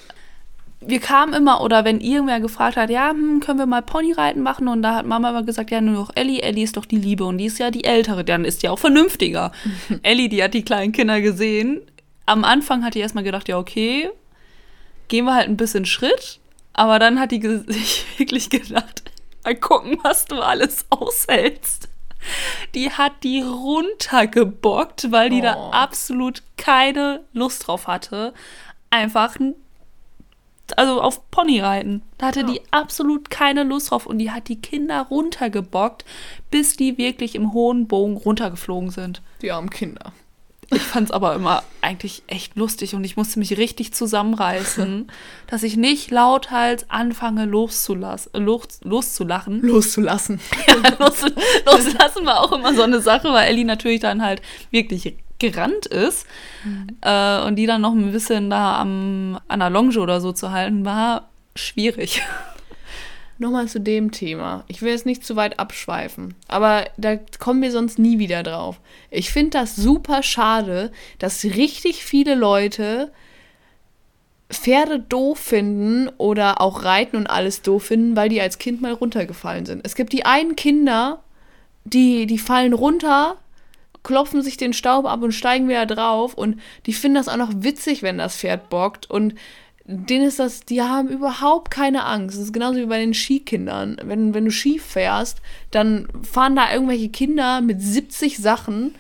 Wir 0.82 1.00
kamen 1.00 1.34
immer, 1.34 1.62
oder 1.62 1.86
wenn 1.86 2.01
irgendwer 2.01 2.41
gefragt 2.41 2.75
hat, 2.75 2.89
ja, 2.89 3.12
hm, 3.12 3.39
können 3.39 3.60
wir 3.60 3.65
mal 3.65 3.82
Ponyreiten 3.82 4.43
machen? 4.43 4.67
Und 4.67 4.82
da 4.82 4.96
hat 4.96 5.05
Mama 5.05 5.29
immer 5.29 5.43
gesagt, 5.43 5.72
ja, 5.72 5.79
nur 5.79 5.93
noch 5.96 6.12
Ellie, 6.15 6.41
Ellie 6.41 6.65
ist 6.65 6.75
doch 6.75 6.86
die 6.86 6.98
Liebe 6.98 7.24
und 7.24 7.38
die 7.38 7.46
ist 7.46 7.60
ja 7.60 7.72
die 7.72 7.86
Ältere, 7.86 8.25
dann 8.25 8.43
ist 8.43 8.62
die 8.62 8.67
auch 8.67 8.79
vernünftiger. 8.79 9.53
Ellie, 10.03 10.27
die 10.27 10.43
hat 10.43 10.53
die 10.53 10.65
kleinen 10.65 10.91
Kinder 10.91 11.22
gesehen. 11.22 11.79
Am 12.25 12.43
Anfang 12.43 12.84
hat 12.84 12.96
die 12.96 13.00
erstmal 13.00 13.24
gedacht, 13.24 13.48
ja, 13.48 13.58
okay, 13.58 14.10
gehen 15.08 15.24
wir 15.24 15.34
halt 15.36 15.48
ein 15.48 15.55
bisschen 15.55 15.86
Schritt. 15.86 16.41
Aber 16.74 17.00
dann 17.00 17.20
hat 17.20 17.32
die 17.32 17.42
sich 17.68 18.06
wirklich 18.18 18.50
gedacht, 18.50 19.03
mal 19.44 19.56
gucken, 19.56 19.98
was 20.03 20.25
du 20.25 20.39
alles 20.42 20.86
aushältst. 20.89 21.89
Die 22.74 22.89
hat 22.92 23.12
die 23.24 23.42
runtergebockt, 23.42 25.12
weil 25.12 25.30
die 25.30 25.42
da 25.42 25.56
Oh. 25.58 25.72
absolut 25.72 26.42
keine 26.58 27.22
Lust 27.34 27.68
drauf 27.68 27.88
hatte. 27.88 28.34
Einfach 28.89 29.36
also 30.77 31.01
auf 31.01 31.30
Ponyreiten. 31.30 32.01
Da 32.18 32.27
hatte 32.27 32.39
Ja. 32.42 32.46
die 32.48 32.62
absolut 32.72 33.30
keine 33.30 33.63
Lust 33.63 33.92
drauf 33.92 34.06
und 34.06 34.18
die 34.20 34.32
hat 34.32 34.48
die 34.48 34.62
Kinder 34.62 35.01
runtergebockt, 35.10 36.06
bis 36.50 36.77
die 36.77 36.98
wirklich 36.98 37.36
im 37.36 37.51
hohen 37.53 37.88
Bogen 37.88 38.15
runtergeflogen 38.15 38.89
sind. 38.89 39.22
Die 39.42 39.51
armen 39.51 39.70
Kinder. 39.70 40.13
Ich 40.72 40.82
fand 40.82 41.10
es 41.10 41.12
aber 41.12 41.36
immer 41.36 41.63
eigentlich 41.82 42.24
echt 42.27 42.55
lustig 42.55 42.96
und 42.96 43.03
ich 43.03 43.17
musste 43.17 43.39
mich 43.39 43.58
richtig 43.58 43.93
zusammenreißen, 43.93 45.08
dass 45.48 45.63
ich 45.63 45.77
nicht 45.77 46.12
lauthals 46.12 46.89
anfange 46.89 47.46
loszulassen, 47.46 48.32
los, 48.43 48.79
loszulachen. 48.84 49.62
Loszulassen. 49.62 50.39
Los, 51.00 51.22
loslassen 51.65 52.25
war 52.25 52.41
auch 52.41 52.51
immer 52.51 52.74
so 52.74 52.84
eine 52.84 53.01
Sache, 53.01 53.29
weil 53.32 53.50
Ellie 53.50 53.65
natürlich 53.65 54.00
dann 54.00 54.22
halt 54.22 54.41
wirklich 54.72 55.15
gerannt 55.39 55.86
ist 55.88 56.25
äh, 57.01 57.41
und 57.41 57.58
die 57.58 57.65
dann 57.65 57.82
noch 57.82 57.93
ein 57.93 58.12
bisschen 58.12 58.50
da 58.50 58.79
am, 58.79 59.39
an 59.48 59.60
der 59.60 59.70
Longe 59.70 60.00
oder 60.00 60.22
so 60.22 60.32
zu 60.32 60.51
halten, 60.51 60.86
war 60.86 61.29
schwierig. 61.55 62.22
Nochmal 63.44 63.68
zu 63.68 63.82
dem 63.82 64.12
Thema. 64.14 64.64
Ich 64.70 64.82
will 64.82 64.92
jetzt 64.92 65.06
nicht 65.06 65.26
zu 65.26 65.36
weit 65.36 65.60
abschweifen, 65.60 66.34
aber 66.48 66.86
da 66.96 67.18
kommen 67.40 67.62
wir 67.62 67.74
sonst 67.74 68.00
nie 68.00 68.18
wieder 68.18 68.42
drauf. 68.42 68.80
Ich 69.12 69.32
finde 69.32 69.60
das 69.60 69.76
super 69.76 70.24
schade, 70.24 70.94
dass 71.20 71.44
richtig 71.44 72.06
viele 72.06 72.36
Leute 72.36 73.12
Pferde 74.50 74.98
doof 74.98 75.40
finden 75.40 76.10
oder 76.18 76.62
auch 76.62 76.86
Reiten 76.86 77.18
und 77.18 77.28
alles 77.28 77.62
doof 77.62 77.84
finden, 77.84 78.16
weil 78.16 78.30
die 78.30 78.40
als 78.40 78.60
Kind 78.60 78.82
mal 78.82 78.94
runtergefallen 78.94 79.66
sind. 79.66 79.86
Es 79.86 79.96
gibt 79.96 80.14
die 80.14 80.24
einen 80.24 80.56
Kinder, 80.56 81.22
die, 81.84 82.28
die 82.28 82.38
fallen 82.38 82.72
runter, 82.72 83.36
klopfen 84.04 84.42
sich 84.42 84.56
den 84.56 84.72
Staub 84.72 85.06
ab 85.06 85.22
und 85.22 85.34
steigen 85.34 85.68
wieder 85.68 85.86
drauf 85.86 86.34
und 86.34 86.62
die 86.86 86.94
finden 86.94 87.16
das 87.16 87.28
auch 87.28 87.36
noch 87.36 87.52
witzig, 87.54 88.04
wenn 88.04 88.20
das 88.20 88.38
Pferd 88.38 88.70
bockt 88.70 89.10
und 89.10 89.36
denen 89.86 90.25
ist 90.25 90.40
das, 90.40 90.62
die 90.62 90.82
haben 90.82 91.10
überhaupt 91.10 91.70
keine 91.72 92.06
Angst. 92.06 92.38
Das 92.38 92.44
ist 92.46 92.54
genauso 92.54 92.80
wie 92.80 92.86
bei 92.86 93.00
den 93.00 93.13
Skikindern. 93.13 93.98
Wenn, 94.04 94.34
wenn 94.34 94.46
du 94.46 94.52
Ski 94.52 94.80
fährst, 94.80 95.40
dann 95.72 96.08
fahren 96.24 96.56
da 96.56 96.72
irgendwelche 96.72 97.10
Kinder 97.10 97.60
mit 97.62 97.82
70 97.82 98.38
Sachen 98.38 98.96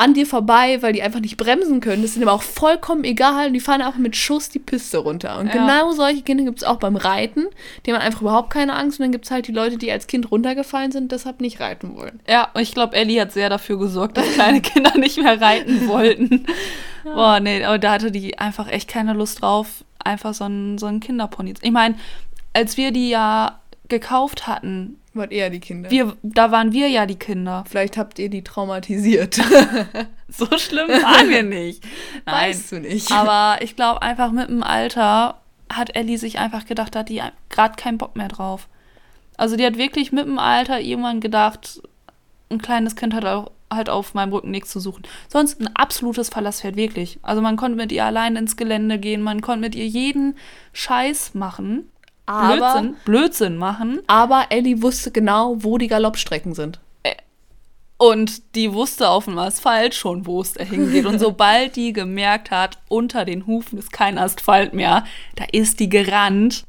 an 0.00 0.14
dir 0.14 0.26
vorbei, 0.26 0.80
weil 0.80 0.92
die 0.92 1.02
einfach 1.02 1.18
nicht 1.18 1.36
bremsen 1.36 1.80
können. 1.80 2.02
Das 2.02 2.12
ist 2.12 2.16
ihnen 2.16 2.28
aber 2.28 2.36
auch 2.36 2.42
vollkommen 2.42 3.02
egal 3.02 3.48
und 3.48 3.54
die 3.54 3.58
fahren 3.58 3.82
einfach 3.82 3.98
mit 3.98 4.14
Schuss 4.14 4.48
die 4.48 4.60
Piste 4.60 4.98
runter. 4.98 5.40
Und 5.40 5.48
Ja. 5.48 5.54
genau 5.54 5.90
solche 5.90 6.22
Kinder 6.22 6.44
gibt 6.44 6.58
es 6.58 6.64
auch 6.64 6.76
beim 6.76 6.94
Reiten. 6.94 7.46
Die 7.84 7.92
haben 7.92 8.00
einfach 8.00 8.20
überhaupt 8.20 8.50
keine 8.50 8.74
Angst 8.74 9.00
und 9.00 9.04
dann 9.06 9.10
gibt 9.10 9.24
es 9.24 9.32
halt 9.32 9.48
die 9.48 9.52
Leute, 9.52 9.76
die 9.76 9.90
als 9.90 10.06
Kind 10.06 10.30
runtergefallen 10.30 10.92
sind, 10.92 11.10
deshalb 11.10 11.40
nicht 11.40 11.58
reiten 11.58 11.96
wollen. 11.96 12.20
Ja, 12.28 12.48
und 12.54 12.60
ich 12.60 12.72
glaube, 12.72 12.94
Ellie 12.94 13.20
hat 13.20 13.32
sehr 13.32 13.50
dafür 13.50 13.76
gesorgt, 13.80 14.16
dass 14.16 14.32
kleine 14.34 14.60
Kinder 14.62 14.96
nicht 14.96 15.20
mehr 15.20 15.40
reiten 15.40 15.88
wollten. 15.88 16.46
Boah, 17.02 17.40
nee, 17.40 17.64
aber 17.64 17.78
da 17.78 17.90
hatte 17.92 18.12
die 18.12 18.38
einfach 18.38 18.68
echt 18.68 18.88
keine 18.88 19.14
Lust 19.14 19.42
drauf, 19.42 19.82
einfach 20.08 20.34
so 20.34 20.44
einen, 20.44 20.78
so 20.78 20.86
einen 20.86 21.00
Kinderpony. 21.00 21.54
Ich 21.62 21.70
meine, 21.70 21.94
als 22.52 22.76
wir 22.76 22.90
die 22.90 23.10
ja 23.10 23.60
gekauft 23.88 24.46
hatten, 24.46 24.96
Wart 25.14 25.32
eher 25.32 25.50
die 25.50 25.60
Kinder. 25.60 25.90
wir, 25.90 26.16
da 26.22 26.50
waren 26.50 26.72
wir 26.72 26.88
ja 26.88 27.06
die 27.06 27.16
Kinder. 27.16 27.64
Vielleicht 27.68 27.96
habt 27.96 28.18
ihr 28.18 28.28
die 28.30 28.42
traumatisiert. 28.44 29.38
So 30.30 30.46
schlimm 30.58 30.88
waren 30.88 31.30
wir 31.30 31.42
nicht. 31.42 31.82
Nein, 32.26 32.50
Weißt 32.50 32.72
du 32.72 32.80
nicht. 32.80 33.10
aber 33.10 33.62
ich 33.62 33.76
glaube 33.76 34.02
einfach 34.02 34.30
mit 34.30 34.50
dem 34.50 34.62
Alter 34.62 35.40
hat 35.72 35.96
Ellie 35.96 36.18
sich 36.18 36.38
einfach 36.38 36.66
gedacht, 36.66 36.94
da 36.94 36.98
hat 36.98 37.08
die 37.08 37.22
gerade 37.48 37.76
keinen 37.76 37.96
Bock 37.96 38.14
mehr 38.14 38.28
drauf. 38.28 38.68
Also 39.38 39.56
die 39.56 39.64
hat 39.64 39.78
wirklich 39.78 40.12
mit 40.12 40.26
dem 40.26 40.38
Alter 40.38 40.80
irgendwann 40.80 41.20
gedacht, 41.20 41.80
ein 42.50 42.60
kleines 42.60 42.94
Kind 42.94 43.14
hat 43.14 43.24
auch 43.24 43.50
halt 43.72 43.90
auf 43.90 44.14
meinem 44.14 44.32
Rücken 44.32 44.50
nichts 44.50 44.70
zu 44.70 44.80
suchen. 44.80 45.02
Sonst 45.28 45.60
ein 45.60 45.74
absolutes 45.76 46.28
Verlasspferd, 46.28 46.76
wirklich. 46.76 47.18
Also 47.22 47.42
man 47.42 47.56
konnte 47.56 47.76
mit 47.76 47.92
ihr 47.92 48.04
allein 48.04 48.36
ins 48.36 48.56
Gelände 48.56 48.98
gehen, 48.98 49.22
man 49.22 49.40
konnte 49.40 49.60
mit 49.60 49.74
ihr 49.74 49.86
jeden 49.86 50.36
Scheiß 50.72 51.34
machen. 51.34 51.90
Aber- 52.26 52.56
Blödsinn, 52.56 52.96
Blödsinn 53.04 53.56
machen. 53.56 54.00
Aber 54.06 54.46
Ellie 54.50 54.82
wusste 54.82 55.10
genau, 55.10 55.56
wo 55.60 55.78
die 55.78 55.88
Galoppstrecken 55.88 56.54
sind. 56.54 56.80
Und 58.00 58.54
die 58.54 58.72
wusste 58.72 59.08
auf 59.08 59.24
dem 59.24 59.38
Asphalt 59.38 59.92
schon, 59.92 60.24
wo 60.24 60.40
es 60.40 60.52
da 60.52 60.62
hingeht. 60.62 61.04
Und 61.04 61.18
sobald 61.18 61.74
die 61.74 61.92
gemerkt 61.92 62.52
hat, 62.52 62.78
unter 62.88 63.24
den 63.24 63.44
Hufen 63.46 63.76
ist 63.76 63.92
kein 63.92 64.18
Asphalt 64.18 64.72
mehr, 64.72 65.04
da 65.34 65.44
ist 65.50 65.80
die 65.80 65.88
gerannt. 65.88 66.64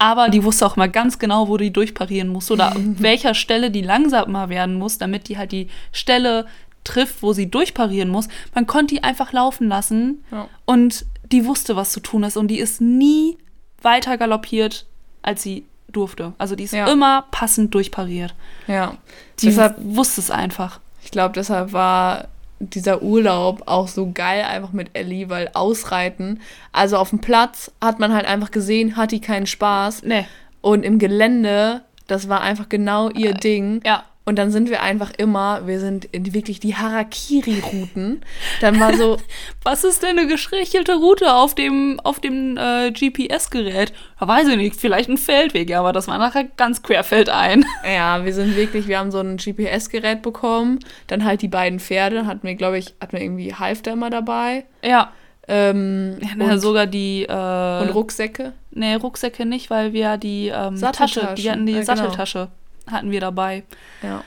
Aber 0.00 0.30
die 0.30 0.42
wusste 0.42 0.66
auch 0.66 0.76
mal 0.76 0.88
ganz 0.90 1.18
genau, 1.18 1.46
wo 1.48 1.56
die 1.58 1.72
durchparieren 1.72 2.28
muss 2.28 2.50
oder 2.50 2.74
an 2.74 2.96
welcher 3.00 3.34
Stelle 3.34 3.70
die 3.70 3.82
langsamer 3.82 4.48
werden 4.48 4.74
muss, 4.74 4.98
damit 4.98 5.28
die 5.28 5.36
halt 5.38 5.52
die 5.52 5.68
Stelle 5.92 6.46
trifft, 6.84 7.22
wo 7.22 7.32
sie 7.34 7.50
durchparieren 7.50 8.08
muss. 8.08 8.26
Man 8.54 8.66
konnte 8.66 8.94
die 8.94 9.04
einfach 9.04 9.32
laufen 9.32 9.68
lassen 9.68 10.24
Ja. 10.32 10.48
und 10.64 11.04
die 11.30 11.44
wusste, 11.46 11.76
was 11.76 11.92
zu 11.92 12.00
tun 12.00 12.22
ist. 12.24 12.36
Und 12.38 12.48
die 12.48 12.58
ist 12.58 12.80
nie 12.80 13.36
weiter 13.82 14.16
galoppiert, 14.16 14.86
als 15.22 15.42
sie 15.42 15.64
durfte. 15.92 16.32
Also 16.38 16.56
die 16.56 16.64
ist 16.64 16.72
Ja. 16.72 16.90
immer 16.90 17.26
passend 17.30 17.74
durchpariert. 17.74 18.34
Ja. 18.66 18.96
Die 19.40 19.46
deshalb, 19.46 19.76
wusste 19.78 20.20
es 20.22 20.30
einfach. 20.30 20.80
ich 21.04 21.10
glaube, 21.10 21.34
deshalb 21.34 21.72
war 21.74 22.28
dieser 22.60 23.02
Urlaub 23.02 23.62
auch 23.66 23.88
so 23.88 24.12
geil 24.12 24.44
einfach 24.44 24.72
mit 24.72 24.90
Ellie, 24.92 25.28
weil 25.30 25.50
ausreiten, 25.54 26.40
also 26.72 26.98
auf 26.98 27.10
dem 27.10 27.18
Platz 27.18 27.72
hat 27.80 27.98
man 27.98 28.12
halt 28.12 28.26
einfach 28.26 28.50
gesehen, 28.50 28.96
hat 28.96 29.12
die 29.12 29.20
keinen 29.20 29.46
Spaß. 29.46 30.02
Nee. 30.04 30.26
Und 30.60 30.84
im 30.84 30.98
Gelände, 30.98 31.82
das 32.06 32.28
war 32.28 32.42
einfach 32.42 32.68
genau 32.68 33.08
ihr 33.08 33.32
Ding. 33.32 33.80
Ja. 33.84 34.04
Und 34.26 34.38
dann 34.38 34.50
sind 34.50 34.68
wir 34.70 34.82
einfach 34.82 35.12
immer, 35.16 35.66
wir 35.66 35.80
sind 35.80 36.04
in 36.04 36.32
wirklich 36.34 36.60
die 36.60 36.76
Harakiri-Routen. 36.76 38.20
Dann 38.60 38.78
war 38.78 38.94
so, 38.94 39.16
Was 39.64 39.82
ist 39.82 40.02
denn 40.02 40.18
eine 40.18 40.26
geschwächelte 40.26 40.94
Route 40.94 41.32
auf 41.34 41.54
dem, 41.54 41.98
auf 42.04 42.20
dem 42.20 42.56
äh, 42.56 42.92
GPS-Gerät? 42.92 43.92
Ja, 44.20 44.28
weiß 44.28 44.48
ich 44.48 44.56
nicht, 44.56 44.76
vielleicht 44.76 45.08
ein 45.08 45.16
Feldweg, 45.18 45.74
aber 45.74 45.92
das 45.92 46.06
war 46.06 46.18
nachher 46.18 46.44
ganz 46.56 46.82
querfeldein. 46.82 47.64
Ja, 47.84 48.24
wir 48.24 48.32
sind 48.34 48.56
wirklich, 48.56 48.86
wir 48.88 48.98
haben 48.98 49.10
so 49.10 49.18
ein 49.18 49.36
GPS-Gerät 49.36 50.22
bekommen, 50.22 50.78
dann 51.06 51.24
halt 51.24 51.42
die 51.42 51.48
beiden 51.48 51.80
Pferde, 51.80 52.26
hatten 52.26 52.46
wir, 52.46 52.54
glaube 52.54 52.78
ich, 52.78 52.94
hatten 53.00 53.12
wir 53.12 53.22
irgendwie 53.22 53.54
Halfter 53.54 53.92
immer 53.92 54.10
dabei. 54.10 54.64
Ja. 54.84 55.12
Ähm, 55.48 56.18
ja 56.38 56.52
und, 56.52 56.60
sogar 56.60 56.86
die 56.86 57.24
äh, 57.24 57.82
und 57.82 57.88
Rucksäcke. 57.90 58.52
nee, 58.70 58.94
Rucksäcke 58.94 59.46
nicht, 59.46 59.70
weil 59.70 59.92
wir 59.92 60.16
die 60.18 60.48
ähm, 60.48 60.76
Satteltaschen. 60.76 61.22
Tasche, 61.22 61.34
die 61.34 61.50
hatten 61.50 61.66
die 61.66 61.72
Ja, 61.72 61.80
genau. 61.80 61.94
Satteltasche, 61.96 62.48
hatten 62.90 63.10
wir 63.10 63.20
dabei. 63.20 63.64
Ja. 64.02 64.22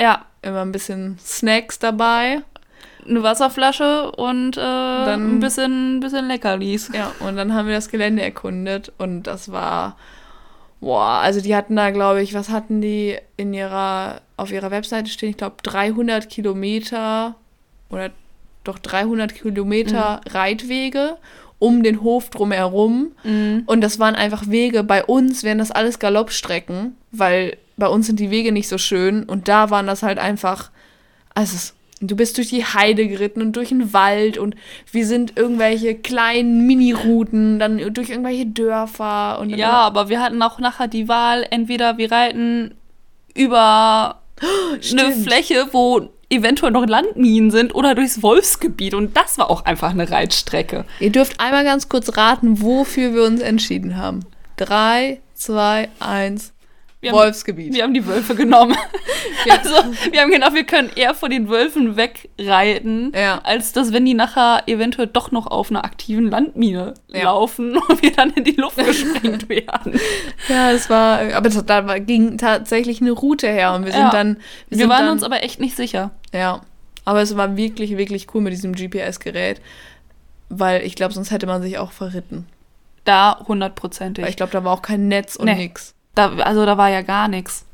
Ja, 0.00 0.24
Immer 0.40 0.62
ein 0.62 0.70
bisschen 0.72 1.18
Snacks 1.20 1.78
dabei. 1.80 2.42
eine 3.06 3.22
Wasserflasche 3.24 4.12
und 4.12 4.56
äh, 4.56 4.60
Dann- 4.60 5.36
ein 5.36 5.40
bisschen, 5.40 5.98
bisschen 6.00 6.28
Leckerlis. 6.28 6.90
Ja, 6.94 7.10
und 7.20 7.36
dann 7.36 7.54
haben 7.54 7.66
wir 7.66 7.74
das 7.74 7.88
Gelände 7.90 8.22
erkundet 8.22 8.92
und 8.98 9.24
das 9.24 9.50
war, 9.50 9.96
boah, 10.80 11.20
also 11.22 11.40
die 11.40 11.56
hatten 11.56 11.74
da, 11.74 11.90
glaube 11.90 12.22
ich, 12.22 12.34
was 12.34 12.50
hatten 12.50 12.80
die 12.80 13.16
in 13.36 13.52
ihrer, 13.52 14.20
auf 14.36 14.52
ihrer 14.52 14.70
Webseite 14.70 15.10
stehen? 15.10 15.30
Ich 15.30 15.36
glaube 15.38 15.56
300 15.64 16.28
Kilometer 16.30 17.34
oder 17.90 18.10
doch 18.64 18.78
300 18.78 19.34
Kilometer 19.34 20.20
Reitwege 20.30 21.16
um 21.58 21.82
den 21.82 22.02
Hof 22.02 22.30
drumherum. 22.30 23.12
Mhm. 23.24 23.64
Und 23.66 23.80
das 23.80 23.98
waren 23.98 24.14
einfach 24.14 24.48
Wege. 24.48 24.84
Bei 24.84 25.04
uns 25.04 25.42
wären 25.42 25.58
das 25.58 25.70
alles 25.72 25.98
Galoppstrecken, 25.98 26.94
weil 27.10 27.56
bei 27.78 27.88
uns 27.88 28.06
sind 28.06 28.20
die 28.20 28.30
Wege 28.30 28.52
nicht 28.52 28.68
so 28.68 28.76
schön. 28.76 29.24
Und 29.24 29.48
da 29.48 29.70
waren 29.70 29.86
das 29.86 30.02
halt 30.02 30.18
einfach, 30.18 30.70
also 31.34 31.54
es, 31.54 31.74
du 32.00 32.16
bist 32.16 32.36
durch 32.36 32.48
die 32.48 32.64
Heide 32.64 33.08
geritten 33.08 33.40
und 33.40 33.56
durch 33.56 33.70
den 33.70 33.92
Wald 33.92 34.36
und 34.36 34.54
wir 34.92 35.06
sind 35.06 35.36
irgendwelche 35.36 35.94
kleinen 35.94 36.66
Mini-Routen, 36.66 37.58
dann 37.58 37.78
durch 37.94 38.10
irgendwelche 38.10 38.46
Dörfer 38.46 39.38
und 39.40 39.50
Ja, 39.50 39.72
aber 39.72 40.08
wir 40.08 40.20
hatten 40.20 40.42
auch 40.42 40.58
nachher 40.58 40.88
die 40.88 41.08
Wahl, 41.08 41.46
entweder 41.50 41.96
wir 41.96 42.12
reiten 42.12 42.74
über 43.34 44.20
eine 44.40 44.82
Stimmt. 44.82 45.24
Fläche, 45.24 45.68
wo 45.72 46.10
eventuell 46.30 46.72
noch 46.72 46.86
Landminen 46.86 47.50
sind 47.50 47.74
oder 47.74 47.94
durchs 47.94 48.22
Wolfsgebiet. 48.22 48.94
Und 48.94 49.16
das 49.16 49.38
war 49.38 49.50
auch 49.50 49.64
einfach 49.64 49.90
eine 49.90 50.10
Reitstrecke. 50.10 50.84
Ihr 51.00 51.10
dürft 51.10 51.40
einmal 51.40 51.64
ganz 51.64 51.88
kurz 51.88 52.16
raten, 52.16 52.60
wofür 52.60 53.14
wir 53.14 53.24
uns 53.24 53.40
entschieden 53.40 53.96
haben. 53.96 54.20
Drei, 54.56 55.20
zwei, 55.34 55.88
eins. 56.00 56.52
Wir 57.00 57.10
haben, 57.12 57.18
Wolfsgebiet. 57.18 57.72
wir 57.74 57.84
haben 57.84 57.94
die 57.94 58.06
Wölfe 58.06 58.34
genommen. 58.34 58.76
Also, 59.50 59.70
wir 60.10 60.20
haben 60.20 60.30
gedacht, 60.32 60.52
wir 60.54 60.64
können 60.64 60.90
eher 60.96 61.14
von 61.14 61.30
den 61.30 61.48
Wölfen 61.48 61.96
wegreiten, 61.96 63.12
Ja. 63.14 63.38
als 63.44 63.72
dass, 63.72 63.92
wenn 63.92 64.04
die 64.04 64.14
nachher 64.14 64.64
eventuell 64.66 65.06
doch 65.06 65.30
noch 65.30 65.46
auf 65.46 65.70
einer 65.70 65.84
aktiven 65.84 66.28
Landmine 66.28 66.94
Ja. 67.08 67.24
laufen 67.24 67.76
und 67.88 68.02
wir 68.02 68.12
dann 68.12 68.30
in 68.30 68.42
die 68.44 68.52
Luft 68.52 68.76
gesprengt 68.76 69.48
werden. 69.48 69.98
Ja, 70.48 70.72
es 70.72 70.90
war, 70.90 71.20
aber 71.34 71.48
da 71.50 71.98
ging 71.98 72.36
tatsächlich 72.36 73.00
eine 73.00 73.12
Route 73.12 73.46
her 73.48 73.74
und 73.74 73.84
wir 73.84 73.92
sind 73.92 74.00
Ja. 74.02 74.10
dann. 74.10 74.38
Wir, 74.68 74.78
sind 74.78 74.88
waren 74.88 75.04
dann, 75.04 75.12
uns 75.12 75.22
aber 75.22 75.42
echt 75.44 75.60
nicht 75.60 75.76
sicher. 75.76 76.10
Ja, 76.34 76.62
aber 77.04 77.22
es 77.22 77.36
war 77.36 77.56
wirklich, 77.56 77.96
wirklich 77.96 78.26
cool 78.34 78.40
mit 78.42 78.52
diesem 78.52 78.74
GPS-Gerät, 78.74 79.60
weil 80.48 80.82
ich 80.84 80.94
glaube, 80.96 81.14
sonst 81.14 81.30
hätte 81.30 81.46
man 81.46 81.62
sich 81.62 81.78
auch 81.78 81.92
verritten. 81.92 82.46
Da 83.04 83.38
hundertprozentig. 83.46 84.22
Weil 84.24 84.30
ich 84.30 84.36
glaube, 84.36 84.52
da 84.52 84.64
war 84.64 84.72
auch 84.72 84.82
kein 84.82 85.08
Netz 85.08 85.36
und 85.36 85.46
Nee. 85.46 85.54
nix. 85.54 85.94
Da, 86.14 86.32
also 86.36 86.66
da 86.66 86.76
war 86.76 86.88
ja 86.88 87.02
gar 87.02 87.28
nichts. 87.28 87.64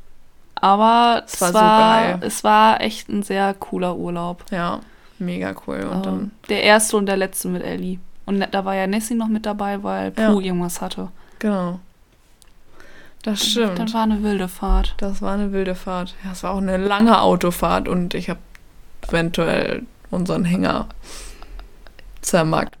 Aber 0.55 1.23
es 1.25 1.41
war 1.41 1.53
war, 1.53 1.99
so 2.13 2.19
geil. 2.19 2.27
es 2.27 2.43
war 2.43 2.81
echt 2.81 3.09
ein 3.09 3.23
sehr 3.23 3.53
cooler 3.55 3.95
Urlaub. 3.97 4.45
Ja, 4.51 4.79
mega 5.19 5.53
cool. 5.67 5.81
Und 5.83 5.95
Ähm, 5.97 6.01
dann, 6.03 6.31
der 6.49 6.63
erste 6.63 6.97
und 6.97 7.05
der 7.07 7.17
letzte 7.17 7.47
mit 7.49 7.63
Ellie. 7.63 7.99
Und 8.25 8.39
da 8.51 8.65
war 8.65 8.73
ja 8.75 8.87
Nessie 8.87 9.13
noch 9.15 9.27
mit 9.27 9.45
dabei, 9.45 9.83
weil 9.83 10.11
Pooh 10.11 10.39
Ja. 10.39 10.47
irgendwas 10.47 10.81
hatte. 10.81 11.09
Genau. 11.39 11.79
Das 13.23 13.43
stimmt. 13.45 13.79
Das 13.79 13.93
war 13.93 14.03
eine 14.03 14.21
wilde 14.23 14.47
Fahrt. 14.47 14.93
Das 14.97 15.21
war 15.21 15.33
eine 15.33 15.51
wilde 15.51 15.75
Fahrt. 15.75 16.15
Ja, 16.23 16.31
es 16.31 16.43
war 16.43 16.51
auch 16.51 16.57
eine 16.59 16.77
lange 16.77 17.19
Autofahrt 17.21 17.87
und 17.87 18.13
ich 18.13 18.29
habe 18.29 18.39
eventuell 19.07 19.83
unseren 20.11 20.45
Hänger 20.45 20.87
zermackt. 22.21 22.77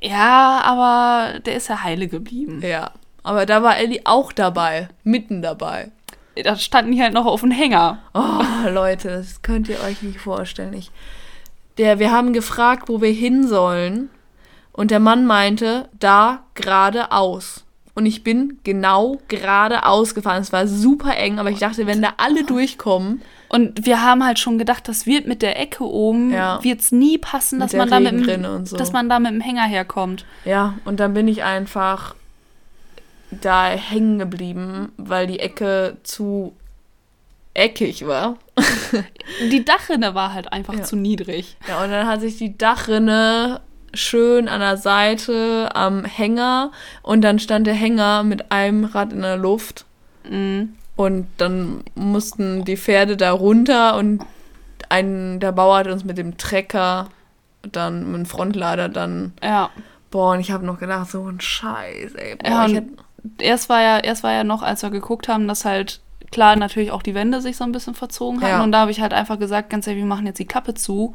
Ja, 0.00 0.60
aber 0.64 1.38
der 1.40 1.56
ist 1.56 1.68
ja 1.68 1.82
heile 1.82 2.08
geblieben. 2.08 2.60
Ja. 2.62 2.90
Aber 3.22 3.46
da 3.46 3.62
war 3.62 3.76
Ellie 3.76 4.00
auch 4.04 4.32
dabei. 4.32 4.88
Mitten 5.04 5.42
dabei. 5.42 5.90
Da 6.42 6.56
standen 6.56 6.92
die 6.92 7.02
halt 7.02 7.12
noch 7.12 7.26
auf 7.26 7.40
dem 7.42 7.50
Hänger. 7.50 7.98
Oh, 8.14 8.68
Leute, 8.68 9.08
das 9.10 9.42
könnt 9.42 9.68
ihr 9.68 9.80
euch 9.82 10.02
nicht 10.02 10.18
vorstellen. 10.20 10.72
Ich, 10.74 10.90
der, 11.78 11.98
wir 11.98 12.10
haben 12.10 12.32
gefragt, 12.32 12.88
wo 12.88 13.00
wir 13.00 13.12
hin 13.12 13.46
sollen. 13.46 14.08
Und 14.72 14.90
der 14.90 15.00
Mann 15.00 15.26
meinte, 15.26 15.88
da 16.00 16.42
geradeaus. 16.54 17.64
Und 17.94 18.06
ich 18.06 18.24
bin 18.24 18.58
genau 18.64 19.18
geradeaus 19.28 20.14
gefahren. 20.14 20.40
Es 20.40 20.50
war 20.52 20.66
super 20.66 21.14
eng, 21.14 21.38
aber 21.38 21.50
ich 21.50 21.58
dachte, 21.58 21.86
wenn 21.86 22.00
da 22.00 22.14
alle 22.16 22.44
durchkommen, 22.44 23.20
Und 23.48 23.84
wir 23.84 24.02
haben 24.02 24.24
halt 24.24 24.38
schon 24.38 24.56
gedacht, 24.56 24.88
das 24.88 25.04
wird 25.04 25.26
mit 25.26 25.42
der 25.42 25.60
Ecke 25.60 25.84
oben, 25.84 26.32
Ja. 26.32 26.64
wird's 26.64 26.90
nie 26.90 27.18
passen, 27.18 27.60
dass 27.60 27.74
man, 27.74 27.90
da 27.90 28.00
mit 28.00 28.26
dass 28.80 28.92
man 28.92 29.10
da 29.10 29.18
mit 29.18 29.30
dem 29.32 29.42
Hänger 29.42 29.64
herkommt. 29.66 30.24
Ja, 30.46 30.72
und 30.86 31.00
dann 31.00 31.12
bin 31.12 31.28
ich 31.28 31.44
einfach 31.44 32.14
da 33.40 33.66
hängen 33.70 34.18
geblieben, 34.18 34.92
weil 34.96 35.26
die 35.26 35.40
Ecke 35.40 35.96
zu 36.02 36.54
eckig 37.54 38.06
war. 38.06 38.36
Die 39.50 39.64
Dachrinne 39.64 40.14
war 40.14 40.32
halt 40.32 40.52
einfach 40.52 40.74
Ja. 40.74 40.82
zu 40.82 40.96
niedrig. 40.96 41.56
Ja, 41.68 41.82
und 41.82 41.90
dann 41.90 42.06
hat 42.06 42.20
sich 42.20 42.38
die 42.38 42.56
Dachrinne 42.56 43.60
schön 43.94 44.48
an 44.48 44.60
der 44.60 44.76
Seite 44.78 45.68
am 45.74 46.04
Hänger 46.04 46.70
und 47.02 47.20
dann 47.22 47.38
stand 47.38 47.66
der 47.66 47.74
Hänger 47.74 48.22
mit 48.22 48.50
einem 48.50 48.84
Rad 48.86 49.12
in 49.12 49.20
der 49.22 49.36
Luft 49.36 49.84
Mhm. 50.30 50.74
und 50.96 51.26
dann 51.36 51.82
mussten 51.94 52.64
die 52.64 52.76
Pferde 52.76 53.16
da 53.16 53.32
runter 53.32 53.96
und 53.96 54.22
ein, 54.88 55.40
der 55.40 55.52
Bauer 55.52 55.78
hat 55.78 55.88
uns 55.88 56.04
mit 56.04 56.16
dem 56.16 56.38
Trecker 56.38 57.08
dann 57.70 58.06
mit 58.12 58.16
dem 58.20 58.26
Frontlader 58.26 58.88
dann 58.88 59.32
Ja. 59.42 59.70
boah 60.10 60.32
und 60.32 60.40
ich 60.40 60.50
habe 60.52 60.64
noch 60.64 60.78
gedacht 60.78 61.10
so 61.10 61.26
ein 61.28 61.40
Scheiß 61.40 62.14
ey 62.14 62.36
boah, 62.36 62.48
Ja, 62.48 62.64
ich 62.66 62.70
und 62.70 62.76
hätt, 62.76 62.88
erst 63.38 63.68
war 63.68 63.82
ja, 63.82 63.98
erst 63.98 64.22
war 64.22 64.32
ja 64.32 64.44
noch, 64.44 64.62
als 64.62 64.82
wir 64.82 64.90
geguckt 64.90 65.28
haben, 65.28 65.48
dass 65.48 65.64
halt 65.64 66.00
klar 66.30 66.56
natürlich 66.56 66.90
auch 66.90 67.02
die 67.02 67.14
Wände 67.14 67.40
sich 67.40 67.56
so 67.56 67.64
ein 67.64 67.72
bisschen 67.72 67.94
verzogen 67.94 68.40
hatten. 68.40 68.50
Ja. 68.50 68.62
Und 68.62 68.72
da 68.72 68.80
habe 68.80 68.90
ich 68.90 69.00
halt 69.00 69.12
einfach 69.12 69.38
gesagt, 69.38 69.70
ganz 69.70 69.86
ehrlich, 69.86 70.02
wir 70.02 70.08
machen 70.08 70.26
jetzt 70.26 70.38
die 70.38 70.46
Klappe 70.46 70.74
zu. 70.74 71.14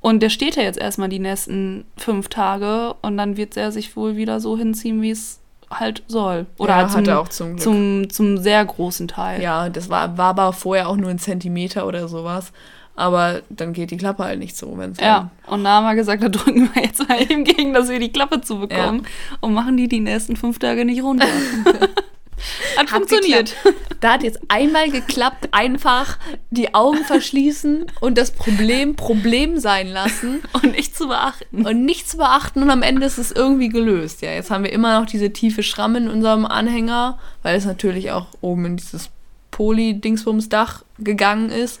Und 0.00 0.20
der 0.22 0.30
steht 0.30 0.56
ja 0.56 0.62
jetzt 0.62 0.78
erstmal 0.78 1.08
die 1.08 1.18
nächsten 1.18 1.84
fünf 1.96 2.28
Tage 2.28 2.94
und 3.02 3.16
dann 3.16 3.36
wird 3.36 3.56
er 3.56 3.70
sich 3.70 3.96
wohl 3.96 4.16
wieder 4.16 4.40
so 4.40 4.56
hinziehen, 4.56 5.00
wie 5.00 5.10
es 5.10 5.38
halt 5.70 6.02
soll. 6.08 6.46
Oder 6.58 6.70
ja, 6.70 6.76
halt 6.76 6.90
zum, 6.90 7.00
hat 7.00 7.08
er 7.08 7.20
auch 7.20 7.28
zum 7.28 7.48
Glück. 7.50 7.60
zum, 7.60 8.10
zum 8.10 8.38
sehr 8.38 8.64
großen 8.64 9.08
Teil. 9.08 9.40
Ja, 9.40 9.68
das 9.68 9.88
war, 9.88 10.18
war 10.18 10.30
aber 10.30 10.52
vorher 10.52 10.88
auch 10.88 10.96
nur 10.96 11.10
ein 11.10 11.18
Zentimeter 11.18 11.86
oder 11.86 12.08
sowas. 12.08 12.52
Aber 12.94 13.40
dann 13.48 13.72
geht 13.72 13.90
die 13.90 13.96
Klappe 13.96 14.24
halt 14.24 14.38
nicht 14.38 14.56
so, 14.56 14.76
wenn 14.76 14.92
es 14.92 15.00
Ja, 15.00 15.30
und 15.46 15.64
da 15.64 15.70
haben 15.70 15.84
wir 15.84 15.94
gesagt, 15.94 16.22
da 16.22 16.28
drücken 16.28 16.70
wir 16.74 16.82
jetzt 16.82 17.08
mal 17.08 17.20
eben 17.22 17.44
gegen, 17.44 17.72
dass 17.72 17.88
wir 17.88 17.98
die 17.98 18.12
Klappe 18.12 18.42
zu 18.42 18.58
bekommen 18.58 19.06
und 19.40 19.54
machen 19.54 19.76
die 19.76 19.88
die 19.88 20.00
nächsten 20.00 20.36
fünf 20.36 20.58
Tage 20.58 20.84
nicht 20.84 21.02
runter. 21.02 21.26
Hat 22.76 22.90
funktioniert. 22.90 23.54
Da 24.00 24.14
hat 24.14 24.24
jetzt 24.24 24.40
einmal 24.48 24.90
geklappt, 24.90 25.50
einfach 25.52 26.18
die 26.50 26.74
Augen 26.74 27.04
verschließen 27.04 27.86
und 28.00 28.18
das 28.18 28.32
Problem 28.32 28.96
Problem 28.96 29.60
sein 29.60 29.86
lassen 29.86 30.40
Und 30.52 30.72
nicht 30.72 30.96
zu 30.96 31.06
beachten. 31.06 31.64
und 31.64 31.84
nichts 31.84 32.16
beachten 32.16 32.62
und 32.62 32.70
am 32.70 32.82
Ende 32.82 33.06
ist 33.06 33.18
es 33.18 33.30
irgendwie 33.30 33.68
gelöst. 33.68 34.22
Ja, 34.22 34.32
jetzt 34.32 34.50
haben 34.50 34.64
wir 34.64 34.72
immer 34.72 34.98
noch 34.98 35.06
diese 35.06 35.32
tiefe 35.32 35.62
Schramme 35.62 35.98
in 35.98 36.08
unserem 36.08 36.44
Anhänger, 36.44 37.18
weil 37.42 37.56
es 37.56 37.64
natürlich 37.64 38.10
auch 38.10 38.26
oben 38.40 38.64
in 38.64 38.76
dieses 38.76 39.10
Poly-Dingsbums-Dach 39.52 40.82
gegangen 40.98 41.50
ist. 41.50 41.80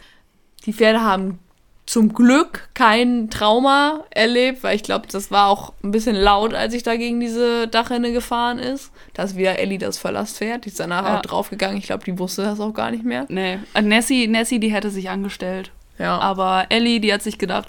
Die 0.66 0.72
Pferde 0.72 1.00
haben 1.00 1.38
zum 1.84 2.14
Glück 2.14 2.68
kein 2.74 3.28
Trauma 3.28 4.04
erlebt, 4.10 4.62
weil 4.62 4.76
ich 4.76 4.84
glaube, 4.84 5.08
das 5.10 5.30
war 5.32 5.48
auch 5.48 5.72
ein 5.82 5.90
bisschen 5.90 6.14
laut, 6.14 6.54
als 6.54 6.74
ich 6.74 6.84
da 6.84 6.96
gegen 6.96 7.18
diese 7.18 7.66
Dachrinne 7.66 8.12
gefahren 8.12 8.58
ist. 8.60 8.92
Da 9.14 9.24
ist 9.24 9.36
wieder 9.36 9.58
Ellie 9.58 9.78
das 9.78 9.98
Verlasspferd. 9.98 10.64
Die 10.64 10.68
ist 10.68 10.78
danach 10.78 11.04
Ja. 11.04 11.18
auch 11.18 11.22
draufgegangen. 11.22 11.76
Ich 11.78 11.84
glaube, 11.86 12.04
die 12.04 12.16
wusste 12.18 12.42
das 12.44 12.60
auch 12.60 12.72
gar 12.72 12.92
nicht 12.92 13.04
mehr. 13.04 13.26
Nee, 13.28 13.58
äh, 13.74 13.82
Nessie, 13.82 14.28
Nessie, 14.28 14.60
die 14.60 14.72
hätte 14.72 14.90
sich 14.90 15.10
angestellt. 15.10 15.72
Ja. 15.98 16.18
Aber 16.18 16.66
Ellie, 16.68 17.00
die 17.00 17.12
hat 17.12 17.22
sich 17.22 17.36
gedacht, 17.38 17.68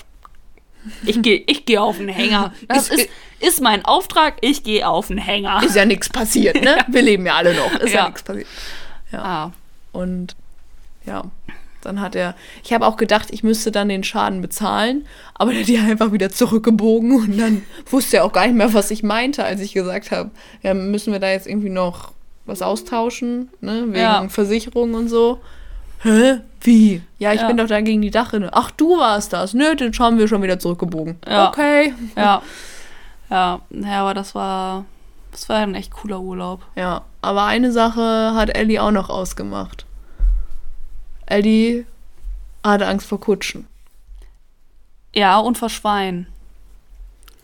ich 1.05 1.21
gehe 1.21 1.43
ich 1.47 1.65
geh 1.65 1.79
auf 1.79 1.97
den 1.97 2.09
Hänger. 2.09 2.53
Das 2.67 2.89
Ist- 2.89 3.09
ist, 3.39 3.61
mein 3.61 3.83
Auftrag, 3.83 4.35
ich 4.41 4.63
gehe 4.63 4.87
auf 4.87 5.07
den 5.07 5.17
Hänger. 5.17 5.63
ist 5.65 5.75
ja 5.75 5.85
nichts 5.85 6.07
passiert, 6.07 6.61
ne? 6.63 6.77
Wir 6.87 7.01
leben 7.01 7.25
ja 7.25 7.33
alle 7.35 7.53
noch. 7.55 7.73
Ist 7.79 7.91
ja, 7.93 8.01
Ja. 8.01 8.05
nichts 8.07 8.23
passiert. 8.23 8.47
Ah, 9.11 9.49
Und 9.91 10.35
ja, 11.05 11.23
dann 11.85 12.01
hat 12.01 12.15
er. 12.15 12.35
Ich 12.63 12.73
habe 12.73 12.85
auch 12.87 12.97
gedacht, 12.97 13.27
ich 13.31 13.43
müsste 13.43 13.71
dann 13.71 13.89
den 13.89 14.03
Schaden 14.03 14.41
bezahlen, 14.41 15.05
aber 15.35 15.51
der 15.51 15.61
hat 15.61 15.67
die 15.67 15.77
einfach 15.77 16.11
wieder 16.11 16.29
zurückgebogen 16.29 17.15
und 17.15 17.37
dann 17.37 17.63
wusste 17.89 18.17
er 18.17 18.25
auch 18.25 18.33
gar 18.33 18.45
nicht 18.47 18.55
mehr, 18.55 18.73
was 18.73 18.91
ich 18.91 19.03
meinte, 19.03 19.43
als 19.43 19.61
ich 19.61 19.73
gesagt 19.73 20.11
habe, 20.11 20.31
ja, 20.61 20.73
müssen 20.73 21.13
wir 21.13 21.19
da 21.19 21.29
jetzt 21.29 21.47
irgendwie 21.47 21.69
noch 21.69 22.11
was 22.45 22.61
austauschen, 22.61 23.49
ne? 23.61 23.83
Wegen 23.87 23.95
Ja. 23.95 24.27
Versicherung 24.29 24.93
und 24.95 25.07
so. 25.07 25.39
Hä? 26.01 26.39
Wie? 26.61 27.01
Ja, 27.17 27.31
ich 27.33 27.39
Ja. 27.41 27.47
bin 27.47 27.55
doch 27.57 27.67
da 27.67 27.79
gegen 27.81 28.01
die 28.01 28.11
Dachrinne. 28.11 28.49
Ach, 28.51 28.71
du 28.71 28.97
warst 28.97 29.31
das. 29.31 29.53
Nö, 29.53 29.75
den 29.75 29.93
haben 29.97 30.17
wir 30.17 30.27
schon 30.27 30.41
wieder 30.43 30.59
zurückgebogen. 30.59 31.17
Ja. 31.27 31.47
Okay. 31.49 31.93
ja. 32.17 32.41
Ja, 33.29 33.61
ja, 33.71 34.01
aber 34.01 34.13
das 34.13 34.35
war, 34.35 34.85
das 35.31 35.47
war 35.49 35.57
ein 35.59 35.75
echt 35.75 35.91
cooler 35.93 36.19
Urlaub. 36.19 36.61
Ja, 36.75 37.03
aber 37.21 37.45
eine 37.45 37.71
Sache 37.71 38.33
hat 38.35 38.55
Ellie 38.55 38.81
auch 38.83 38.91
noch 38.91 39.09
ausgemacht. 39.09 39.85
Ellie 41.33 41.85
hatte 42.63 42.87
Angst 42.87 43.07
vor 43.07 43.19
Kutschen. 43.19 43.67
Ja, 45.15 45.39
und 45.39 45.57
vor 45.57 45.69
Schweinen. 45.69 46.27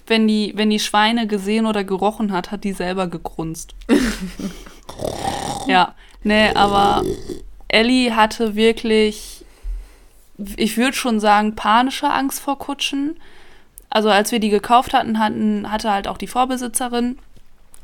Wenn 0.06 0.28
die, 0.28 0.54
wenn 0.56 0.70
die 0.70 0.80
Schweine 0.80 1.26
gesehen 1.26 1.66
oder 1.66 1.84
gerochen 1.84 2.32
hat, 2.32 2.52
hat 2.52 2.64
die 2.64 2.74
selber 2.74 3.08
gegrunzt. 3.08 3.74
ja, 5.68 5.96
nee, 6.24 6.50
aber 6.50 7.04
Ellie 7.68 8.16
hatte 8.16 8.56
wirklich, 8.56 9.44
ich 10.38 10.78
würde 10.78 10.96
schon 10.96 11.20
sagen, 11.20 11.56
panische 11.56 12.12
Angst 12.12 12.40
vor 12.40 12.60
Kutschen. 12.60 13.20
Also 13.90 14.10
als 14.10 14.32
wir 14.32 14.40
die 14.40 14.50
gekauft 14.50 14.94
hatten, 14.94 15.18
hatten, 15.18 15.72
hatte 15.72 15.92
halt 15.92 16.08
auch 16.08 16.18
die 16.20 16.28
Vorbesitzerin 16.28 17.18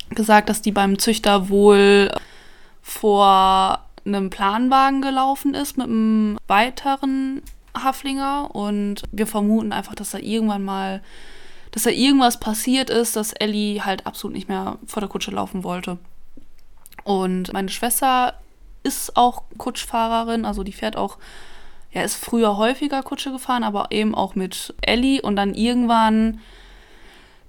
gesagt, 0.10 0.50
dass 0.50 0.62
die 0.62 0.72
beim 0.72 1.00
Züchter 1.00 1.50
wohl 1.50 2.12
vor 2.84 3.85
einem 4.06 4.30
Planwagen 4.30 5.02
gelaufen 5.02 5.54
ist 5.54 5.78
mit 5.78 5.88
einem 5.88 6.38
weiteren 6.48 7.42
Haflinger 7.76 8.54
und 8.54 9.04
wir 9.12 9.28
vermuten 9.28 9.74
einfach, 9.74 9.96
dass 9.96 10.12
da 10.12 10.20
irgendwann 10.20 10.64
mal, 10.64 11.02
dass 11.72 11.84
da 11.84 11.90
irgendwas 11.90 12.40
passiert 12.40 12.90
ist, 12.90 13.16
dass 13.16 13.34
Ellie 13.34 13.84
halt 13.84 14.06
absolut 14.06 14.36
nicht 14.36 14.48
mehr 14.48 14.78
vor 14.86 15.02
der 15.02 15.10
Kutsche 15.10 15.32
laufen 15.32 15.64
wollte. 15.64 15.98
Und 17.04 17.54
meine 17.54 17.70
Schwester 17.70 18.34
ist 18.84 19.18
auch 19.18 19.44
Kutschfahrerin, 19.58 20.46
also 20.46 20.64
die 20.64 20.72
fährt 20.72 20.96
auch, 20.96 21.18
ja, 21.92 22.02
ist 22.02 22.16
früher 22.16 22.58
häufiger 22.58 23.04
Kutsche 23.04 23.32
gefahren, 23.32 23.64
aber 23.64 23.88
eben 23.92 24.16
auch 24.16 24.36
mit 24.36 24.74
Ellie 24.82 25.22
und 25.22 25.36
dann 25.36 25.54
irgendwann, 25.54 26.40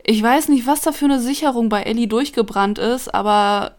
ich 0.02 0.22
weiß 0.22 0.48
nicht, 0.48 0.66
was 0.66 0.82
da 0.82 0.92
für 0.92 1.06
eine 1.06 1.20
Sicherung 1.20 1.68
bei 1.68 1.82
Ellie 1.82 2.06
durchgebrannt 2.06 2.78
ist, 2.78 3.12
aber 3.14 3.75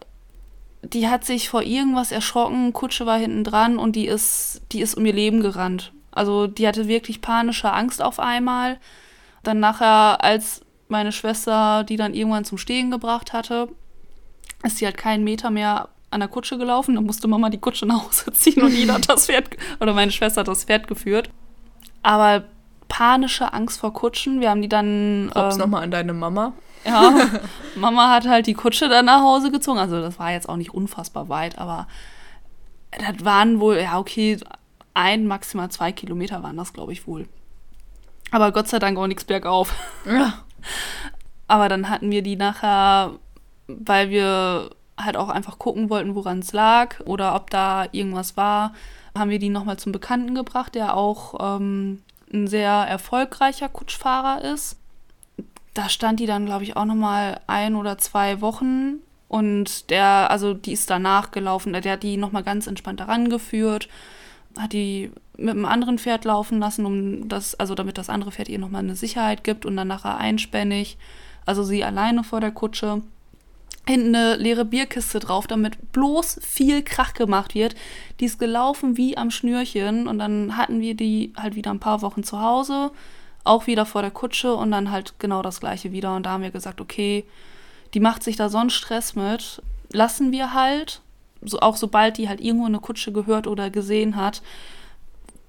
die 0.92 1.08
hat 1.08 1.24
sich 1.24 1.48
vor 1.48 1.62
irgendwas 1.62 2.12
erschrocken, 2.12 2.72
Kutsche 2.72 3.06
war 3.06 3.18
hinten 3.18 3.44
dran 3.44 3.78
und 3.78 3.96
die 3.96 4.06
ist, 4.06 4.62
die 4.72 4.80
ist 4.80 4.94
um 4.94 5.04
ihr 5.06 5.12
Leben 5.12 5.40
gerannt. 5.40 5.92
Also 6.10 6.46
die 6.46 6.66
hatte 6.66 6.88
wirklich 6.88 7.20
panische 7.20 7.72
Angst 7.72 8.02
auf 8.02 8.18
einmal. 8.18 8.78
Dann 9.42 9.60
nachher, 9.60 10.22
als 10.22 10.62
meine 10.88 11.12
Schwester 11.12 11.84
die 11.84 11.96
dann 11.96 12.14
irgendwann 12.14 12.44
zum 12.44 12.58
Stehen 12.58 12.90
gebracht 12.90 13.32
hatte, 13.32 13.68
ist 14.64 14.78
sie 14.78 14.86
halt 14.86 14.96
keinen 14.96 15.24
Meter 15.24 15.50
mehr 15.50 15.88
an 16.10 16.20
der 16.20 16.28
Kutsche 16.28 16.58
gelaufen. 16.58 16.94
Dann 16.94 17.04
musste 17.04 17.28
Mama 17.28 17.50
die 17.50 17.58
Kutsche 17.58 17.86
nach 17.86 18.06
Hause 18.06 18.32
ziehen 18.32 18.62
und 18.62 18.72
jeder 18.72 18.94
hat 18.94 19.08
das 19.08 19.26
Pferd, 19.26 19.50
oder 19.80 19.92
meine 19.92 20.10
Schwester 20.10 20.40
hat 20.40 20.48
das 20.48 20.64
Pferd 20.64 20.88
geführt. 20.88 21.30
Aber 22.02 22.44
panische 22.88 23.52
Angst 23.52 23.80
vor 23.80 23.92
Kutschen. 23.92 24.40
Wir 24.40 24.50
haben 24.50 24.62
die 24.62 24.68
dann. 24.68 25.30
Hops 25.34 25.56
ähm, 25.56 25.60
nochmal 25.60 25.84
an 25.84 25.90
deine 25.90 26.14
Mama. 26.14 26.52
Ja, 26.84 27.14
Mama 27.76 28.10
hat 28.10 28.26
halt 28.26 28.46
die 28.46 28.54
Kutsche 28.54 28.88
dann 28.88 29.06
nach 29.06 29.22
Hause 29.22 29.50
gezogen. 29.50 29.78
Also 29.78 30.00
das 30.00 30.18
war 30.18 30.32
jetzt 30.32 30.48
auch 30.48 30.56
nicht 30.56 30.74
unfassbar 30.74 31.28
weit, 31.28 31.58
aber 31.58 31.86
das 32.90 33.24
waren 33.24 33.60
wohl, 33.60 33.78
ja 33.78 33.98
okay, 33.98 34.38
ein, 34.94 35.26
maximal 35.26 35.70
zwei 35.70 35.92
Kilometer 35.92 36.42
waren 36.42 36.56
das, 36.56 36.72
glaube 36.72 36.92
ich, 36.92 37.06
wohl. 37.06 37.28
Aber 38.30 38.52
Gott 38.52 38.68
sei 38.68 38.78
Dank 38.78 38.98
auch 38.98 39.06
nichts 39.06 39.24
bergauf. 39.24 39.74
Ja. 40.04 40.34
Aber 41.50 41.70
dann 41.70 41.88
hatten 41.88 42.10
wir 42.10 42.20
die 42.20 42.36
nachher, 42.36 43.12
weil 43.68 44.10
wir 44.10 44.70
halt 44.98 45.16
auch 45.16 45.30
einfach 45.30 45.58
gucken 45.58 45.88
wollten, 45.88 46.14
woran 46.14 46.40
es 46.40 46.52
lag 46.52 47.00
oder 47.06 47.34
ob 47.34 47.48
da 47.48 47.86
irgendwas 47.92 48.36
war, 48.36 48.74
haben 49.16 49.30
wir 49.30 49.38
die 49.38 49.48
nochmal 49.48 49.78
zum 49.78 49.92
Bekannten 49.92 50.34
gebracht, 50.34 50.74
der 50.74 50.94
auch 50.94 51.56
ähm, 51.56 52.02
ein 52.32 52.46
sehr 52.48 52.70
erfolgreicher 52.70 53.68
Kutschfahrer 53.70 54.44
ist. 54.44 54.76
Da 55.78 55.88
stand 55.88 56.18
die 56.18 56.26
dann, 56.26 56.44
glaube 56.44 56.64
ich, 56.64 56.76
auch 56.76 56.84
noch 56.84 56.96
mal 56.96 57.40
ein 57.46 57.76
oder 57.76 57.98
zwei 57.98 58.40
Wochen. 58.40 58.96
Und 59.28 59.90
der, 59.90 60.28
also 60.30 60.52
die 60.52 60.72
ist 60.72 60.90
danach 60.90 61.30
gelaufen, 61.30 61.72
der 61.72 61.92
hat 61.92 62.02
die 62.02 62.16
noch 62.16 62.32
mal 62.32 62.42
ganz 62.42 62.66
entspannt 62.66 62.98
daran 62.98 63.28
geführt, 63.28 63.88
hat 64.58 64.72
die 64.72 65.12
mit 65.36 65.50
einem 65.50 65.66
anderen 65.66 65.98
Pferd 65.98 66.24
laufen 66.24 66.58
lassen, 66.58 66.84
um 66.84 67.28
das, 67.28 67.54
also 67.54 67.76
damit 67.76 67.96
das 67.96 68.10
andere 68.10 68.32
Pferd 68.32 68.48
ihr 68.48 68.58
noch 68.58 68.70
mal 68.70 68.80
eine 68.80 68.96
Sicherheit 68.96 69.44
gibt 69.44 69.66
und 69.66 69.76
dann 69.76 69.86
nachher 69.86 70.16
einspännig, 70.16 70.98
also 71.46 71.62
sie 71.62 71.84
alleine 71.84 72.24
vor 72.24 72.40
der 72.40 72.50
Kutsche 72.50 73.02
hinten 73.86 74.16
eine 74.16 74.36
leere 74.36 74.64
Bierkiste 74.64 75.20
drauf, 75.20 75.46
damit 75.46 75.92
bloß 75.92 76.40
viel 76.42 76.82
Krach 76.82 77.14
gemacht 77.14 77.54
wird. 77.54 77.76
Die 78.18 78.24
ist 78.24 78.38
gelaufen 78.38 78.96
wie 78.96 79.16
am 79.16 79.30
Schnürchen 79.30 80.08
und 80.08 80.18
dann 80.18 80.56
hatten 80.56 80.80
wir 80.80 80.94
die 80.94 81.32
halt 81.36 81.54
wieder 81.54 81.70
ein 81.70 81.80
paar 81.80 82.02
Wochen 82.02 82.24
zu 82.24 82.40
Hause 82.40 82.90
auch 83.44 83.66
wieder 83.66 83.86
vor 83.86 84.02
der 84.02 84.10
Kutsche 84.10 84.54
und 84.54 84.70
dann 84.70 84.90
halt 84.90 85.14
genau 85.18 85.42
das 85.42 85.60
gleiche 85.60 85.92
wieder. 85.92 86.14
Und 86.14 86.24
da 86.24 86.30
haben 86.30 86.42
wir 86.42 86.50
gesagt, 86.50 86.80
okay, 86.80 87.24
die 87.94 88.00
macht 88.00 88.22
sich 88.22 88.36
da 88.36 88.48
so 88.48 88.58
einen 88.58 88.70
Stress 88.70 89.14
mit, 89.14 89.62
lassen 89.90 90.32
wir 90.32 90.52
halt, 90.52 91.00
so, 91.42 91.60
auch 91.60 91.76
sobald 91.76 92.18
die 92.18 92.28
halt 92.28 92.40
irgendwo 92.40 92.66
eine 92.66 92.80
Kutsche 92.80 93.12
gehört 93.12 93.46
oder 93.46 93.70
gesehen 93.70 94.16
hat, 94.16 94.42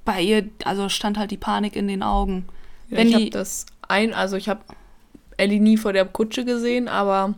bei 0.06 0.22
ihr, 0.22 0.50
also 0.64 0.90
stand 0.90 1.18
halt 1.18 1.32
die 1.32 1.38
Panik 1.38 1.76
in 1.76 1.88
den 1.88 2.04
Augen. 2.04 2.48
Ja, 2.90 2.98
Wenn 2.98 3.08
ich 3.08 3.16
die, 3.16 3.22
habe 3.22 3.32
das 3.32 3.66
ein, 3.88 4.14
also 4.14 4.38
ich 4.38 4.50
habe 4.50 4.62
Ellie 5.38 5.60
nie 5.60 5.78
vor 5.78 5.94
der 5.94 6.06
Kutsche 6.06 6.46
gesehen, 6.46 6.88
aber 6.88 7.36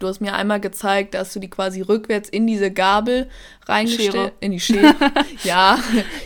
du 0.00 0.08
hast 0.08 0.20
mir 0.20 0.34
einmal 0.34 0.60
gezeigt, 0.60 1.14
dass 1.14 1.32
du 1.32 1.40
die 1.40 1.50
quasi 1.50 1.80
rückwärts 1.80 2.28
in 2.28 2.46
diese 2.46 2.70
Gabel 2.70 3.24
Schere. 3.24 3.68
reingestellt, 3.68 4.32
in 4.40 4.52
die 4.52 4.60
Schere, 4.60 4.94
ja, 5.44 5.78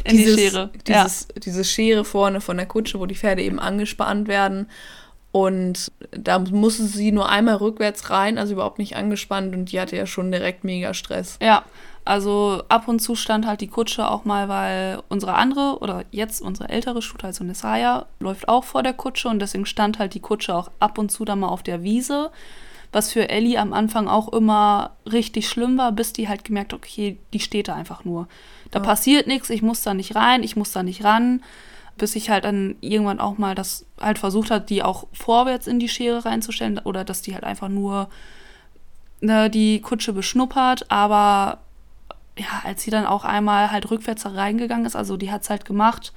In 0.05 0.17
die 0.17 0.25
dieses, 0.25 0.41
Schere, 0.41 0.71
ja. 0.87 1.05
dieses, 1.05 1.29
diese 1.37 1.65
Schere 1.65 2.05
vorne 2.05 2.41
von 2.41 2.57
der 2.57 2.67
Kutsche, 2.67 2.99
wo 2.99 3.07
die 3.07 3.15
Pferde 3.15 3.43
eben 3.43 3.59
angespannt 3.59 4.29
werden. 4.29 4.69
Und 5.31 5.93
da 6.11 6.39
musste 6.39 6.85
sie 6.85 7.13
nur 7.13 7.29
einmal 7.29 7.57
rückwärts 7.57 8.09
rein, 8.11 8.39
also 8.39 8.55
überhaupt 8.55 8.79
nicht 8.79 8.97
angespannt 8.97 9.55
und 9.55 9.71
die 9.71 9.79
hatte 9.79 9.97
ja 9.97 10.07
schon 10.07 10.33
direkt 10.33 10.65
mega 10.65 10.95
Stress. 10.95 11.39
Ja, 11.43 11.65
also 12.09 12.63
ab 12.71 12.89
und 12.89 13.01
zu 13.01 13.15
stand 13.15 13.47
halt 13.47 13.61
die 13.61 13.69
Kutsche 13.69 14.11
auch 14.11 14.25
mal, 14.25 14.49
weil 14.49 15.03
unsere 15.11 15.35
andere 15.35 15.79
oder 15.81 16.05
jetzt 16.11 16.41
unsere 16.41 16.71
ältere 16.71 17.03
Stute, 17.03 17.27
also 17.27 17.45
Nesaya, 17.45 18.07
läuft 18.19 18.49
auch 18.49 18.65
vor 18.65 18.83
der 18.83 18.95
Kutsche 18.95 19.29
und 19.29 19.41
deswegen 19.41 19.67
stand 19.67 19.99
halt 19.99 20.15
die 20.15 20.21
Kutsche 20.21 20.55
auch 20.55 20.71
ab 20.81 20.97
und 20.97 21.13
zu 21.13 21.27
dann 21.27 21.41
mal 21.41 21.49
auf 21.49 21.63
der 21.63 21.83
Wiese. 21.83 22.31
Was 22.93 23.13
für 23.13 23.29
Ellie 23.29 23.59
am 23.61 23.73
Anfang 23.73 24.09
auch 24.09 24.33
immer 24.33 24.93
richtig 25.11 25.49
schlimm 25.49 25.77
war, 25.77 25.93
bis 25.93 26.13
die 26.13 26.29
halt 26.29 26.45
gemerkt 26.45 26.73
hat, 26.73 26.79
okay, 26.79 27.19
die 27.33 27.41
steht 27.41 27.69
da 27.69 27.75
einfach 27.75 28.05
nur. 28.05 28.29
Da 28.71 28.79
Ja. 28.79 28.85
passiert 28.85 29.27
nichts, 29.27 29.51
ich 29.51 29.63
muss 29.63 29.83
da 29.83 29.93
nicht 29.95 30.15
rein, 30.15 30.43
ich 30.43 30.57
muss 30.57 30.73
da 30.73 30.83
nicht 30.83 31.05
ran. 31.05 31.43
Bis 31.99 32.15
ich 32.15 32.31
halt 32.31 32.45
dann 32.45 32.77
irgendwann 32.81 33.19
auch 33.21 33.39
mal 33.39 33.55
das 33.55 33.85
halt 34.01 34.19
versucht 34.19 34.51
hat, 34.51 34.71
die 34.71 34.83
auch 34.85 35.07
vorwärts 35.13 35.67
in 35.67 35.81
die 35.81 35.89
Schere 35.89 36.25
reinzustellen 36.25 36.79
oder 36.79 37.05
dass 37.05 37.23
die 37.23 37.35
halt 37.35 37.45
einfach 37.45 37.69
nur 37.69 38.09
ne, 39.21 39.51
die 39.51 39.81
Kutsche 39.81 40.13
beschnuppert, 40.13 40.91
aber 40.91 41.59
ja, 42.39 42.63
als 42.63 42.83
sie 42.83 42.93
dann 42.93 43.05
auch 43.05 43.25
einmal 43.25 43.73
halt 43.73 43.91
rückwärts 43.91 44.23
da 44.23 44.31
reingegangen 44.31 44.87
ist, 44.87 44.95
also 44.95 45.17
die 45.17 45.33
hat 45.33 45.43
es 45.43 45.51
halt 45.51 45.65
gemacht, 45.65 46.13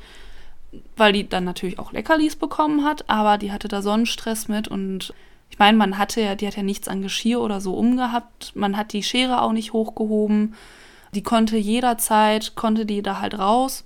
weil 0.95 1.13
die 1.13 1.27
dann 1.27 1.43
natürlich 1.45 1.79
auch 1.79 1.91
Leckerlis 1.93 2.35
bekommen 2.35 2.85
hat, 2.85 3.09
aber 3.09 3.39
die 3.39 3.51
hatte 3.51 3.67
da 3.67 3.81
Sonnenstress 3.81 4.47
mit 4.47 4.67
und 4.67 5.15
ich 5.51 5.59
meine, 5.59 5.77
man 5.77 5.97
hatte 5.99 6.21
ja, 6.21 6.33
die 6.35 6.47
hat 6.47 6.55
ja 6.57 6.63
nichts 6.63 6.87
an 6.87 7.01
Geschirr 7.03 7.39
oder 7.41 7.61
so 7.61 7.75
umgehabt, 7.75 8.51
man 8.55 8.75
hat 8.77 8.93
die 8.93 9.03
Schere 9.03 9.41
auch 9.43 9.51
nicht 9.51 9.73
hochgehoben, 9.73 10.55
die 11.13 11.21
konnte 11.23 11.57
jederzeit, 11.57 12.55
konnte 12.55 12.85
die 12.85 13.01
da 13.03 13.19
halt 13.19 13.37
raus, 13.37 13.83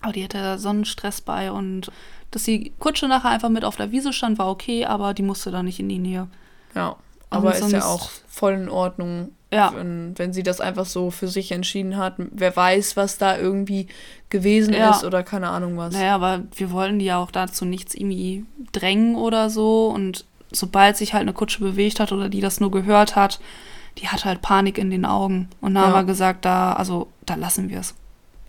aber 0.00 0.12
die 0.12 0.24
hatte 0.24 0.58
Sonnenstress 0.58 1.20
bei 1.20 1.50
und 1.52 1.90
dass 2.30 2.44
die 2.44 2.72
Kutsche 2.78 3.08
nachher 3.08 3.30
einfach 3.30 3.48
mit 3.48 3.64
auf 3.64 3.76
der 3.76 3.90
Wiese 3.90 4.12
stand, 4.12 4.38
war 4.38 4.48
okay, 4.50 4.84
aber 4.86 5.14
die 5.14 5.22
musste 5.22 5.50
da 5.50 5.62
nicht 5.62 5.80
in 5.80 5.88
die 5.88 5.98
Nähe. 5.98 6.28
Ja, 6.74 6.96
aber 7.30 7.54
ist 7.56 7.70
ja 7.72 7.84
auch 7.84 8.08
voll 8.28 8.52
in 8.52 8.68
Ordnung, 8.68 9.30
Ja. 9.52 9.72
wenn, 9.74 10.12
wenn 10.16 10.32
sie 10.32 10.42
das 10.42 10.60
einfach 10.60 10.86
so 10.86 11.10
für 11.10 11.26
sich 11.28 11.52
entschieden 11.52 11.96
hat. 11.96 12.14
Wer 12.18 12.54
weiß, 12.54 12.96
was 12.96 13.18
da 13.18 13.36
irgendwie 13.36 13.88
gewesen 14.30 14.74
Ja. 14.74 14.90
ist 14.90 15.04
oder 15.04 15.22
keine 15.22 15.48
Ahnung 15.48 15.76
was. 15.76 15.94
Naja, 15.94 16.14
aber 16.14 16.42
wir 16.54 16.70
wollten 16.70 16.98
die 16.98 17.06
ja 17.06 17.18
auch 17.18 17.30
dazu 17.30 17.64
nichts 17.64 17.94
irgendwie 17.94 18.44
drängen 18.72 19.16
oder 19.16 19.50
so. 19.50 19.88
Und 19.88 20.26
sobald 20.52 20.96
sich 20.96 21.12
halt 21.14 21.22
eine 21.22 21.32
Kutsche 21.32 21.60
bewegt 21.60 22.00
hat 22.00 22.12
oder 22.12 22.28
die 22.28 22.40
das 22.40 22.60
nur 22.60 22.70
gehört 22.70 23.16
hat, 23.16 23.40
die 23.98 24.08
hat 24.08 24.24
halt 24.24 24.42
Panik 24.42 24.78
in 24.78 24.90
den 24.90 25.04
Augen. 25.04 25.48
Und 25.60 25.74
da 25.74 25.82
haben 25.82 25.90
Ja. 25.92 25.96
wir 26.00 26.04
gesagt, 26.04 26.44
da, 26.44 26.72
also, 26.74 27.08
da 27.26 27.34
lassen 27.34 27.68
wir 27.68 27.80
es. 27.80 27.94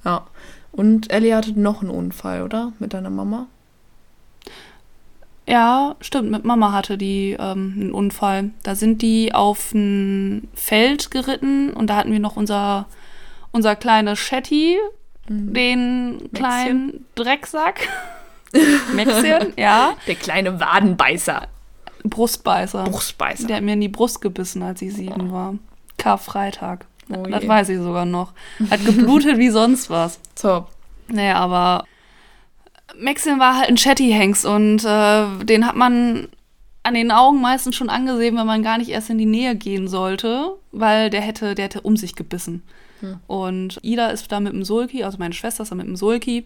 Ja. 0.06 0.26
Und 0.72 1.12
Ellie 1.12 1.36
hatte 1.36 1.60
noch 1.60 1.82
einen 1.82 1.90
Unfall, 1.90 2.44
oder? 2.44 2.72
Mit 2.80 2.94
deiner 2.94 3.10
Mama? 3.10 3.48
Ja, 5.48 5.96
stimmt, 6.00 6.30
mit 6.30 6.46
Mama 6.46 6.72
hatte 6.74 6.96
die 6.98 7.36
ähm, 7.40 7.74
einen 7.76 7.92
Unfall. 7.92 8.52
Da 8.62 8.76
sind 8.76 9.02
die 9.02 9.34
auf 9.34 9.74
ein 9.74 10.48
Feld 10.54 11.10
geritten 11.10 11.74
und 11.74 11.88
da 11.88 11.96
hatten 11.96 12.12
wir 12.12 12.20
noch 12.20 12.36
unser, 12.36 12.86
unser 13.52 13.76
kleines 13.76 14.20
Shetty, 14.20 14.78
Mhm. 15.28 15.54
den 15.54 16.30
kleinen 16.34 17.06
Drecksack. 17.14 17.88
Mäxchen, 18.96 19.54
ja. 19.58 19.94
Der 20.08 20.16
kleine 20.16 20.60
Wadenbeißer. 20.60 21.44
Brustbeißer. 22.04 22.84
Brustbeißer. 22.86 23.48
Der 23.48 23.58
hat 23.58 23.64
mir 23.64 23.74
in 23.74 23.82
die 23.82 23.90
Brust 23.90 24.22
gebissen, 24.22 24.64
als 24.64 24.82
ich 24.82 24.94
sieben 24.94 25.32
war. 25.32 25.56
Karfreitag. 25.98 26.86
Oh 27.10 27.24
das 27.24 27.44
je. 27.44 27.50
weiß 27.50 27.70
ich 27.70 27.78
sogar 27.78 28.06
noch. 28.06 28.34
Hat 28.70 28.86
geblutet 28.86 29.38
wie 29.38 29.50
sonst 29.50 29.90
was. 29.90 30.20
Top. 30.36 30.70
Naja, 31.08 31.36
aber 31.38 31.86
Maxim 32.98 33.40
war 33.40 33.58
halt 33.58 33.70
ein 33.70 33.76
Chatty-Hengst 33.76 34.46
und 34.46 34.84
äh, 34.86 35.46
den 35.46 35.66
hat 35.66 35.76
man 35.76 36.28
an 36.84 36.94
den 36.94 37.12
Augen 37.12 37.42
meistens 37.42 37.76
schon 37.76 37.90
angesehen, 37.90 38.38
wenn 38.38 38.48
man 38.48 38.64
gar 38.64 38.78
nicht 38.78 38.90
erst 38.90 39.10
in 39.10 39.18
die 39.18 39.26
Nähe 39.26 39.56
gehen 39.56 39.88
sollte, 39.88 40.56
weil 40.72 41.10
der 41.10 41.22
hätte, 41.22 41.56
der 41.56 41.66
hätte 41.66 41.82
um 41.82 41.98
sich 41.98 42.16
gebissen. 42.16 42.64
Hm. 43.02 43.20
Und 43.28 43.80
Ida 43.84 44.08
ist 44.08 44.32
da 44.32 44.40
mit 44.40 44.54
dem 44.54 44.64
Sulki, 44.64 45.04
also 45.04 45.18
meine 45.18 45.34
Schwester 45.34 45.64
ist 45.64 45.72
da 45.72 45.76
mit 45.76 45.88
dem 45.88 45.96
Sulki 45.96 46.46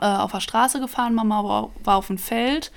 äh, 0.00 0.06
auf 0.06 0.32
der 0.32 0.40
Straße 0.40 0.80
gefahren, 0.80 1.14
Mama 1.14 1.44
war, 1.44 1.70
war 1.84 1.96
auf 1.96 2.06
dem 2.06 2.18
Feld 2.18 2.72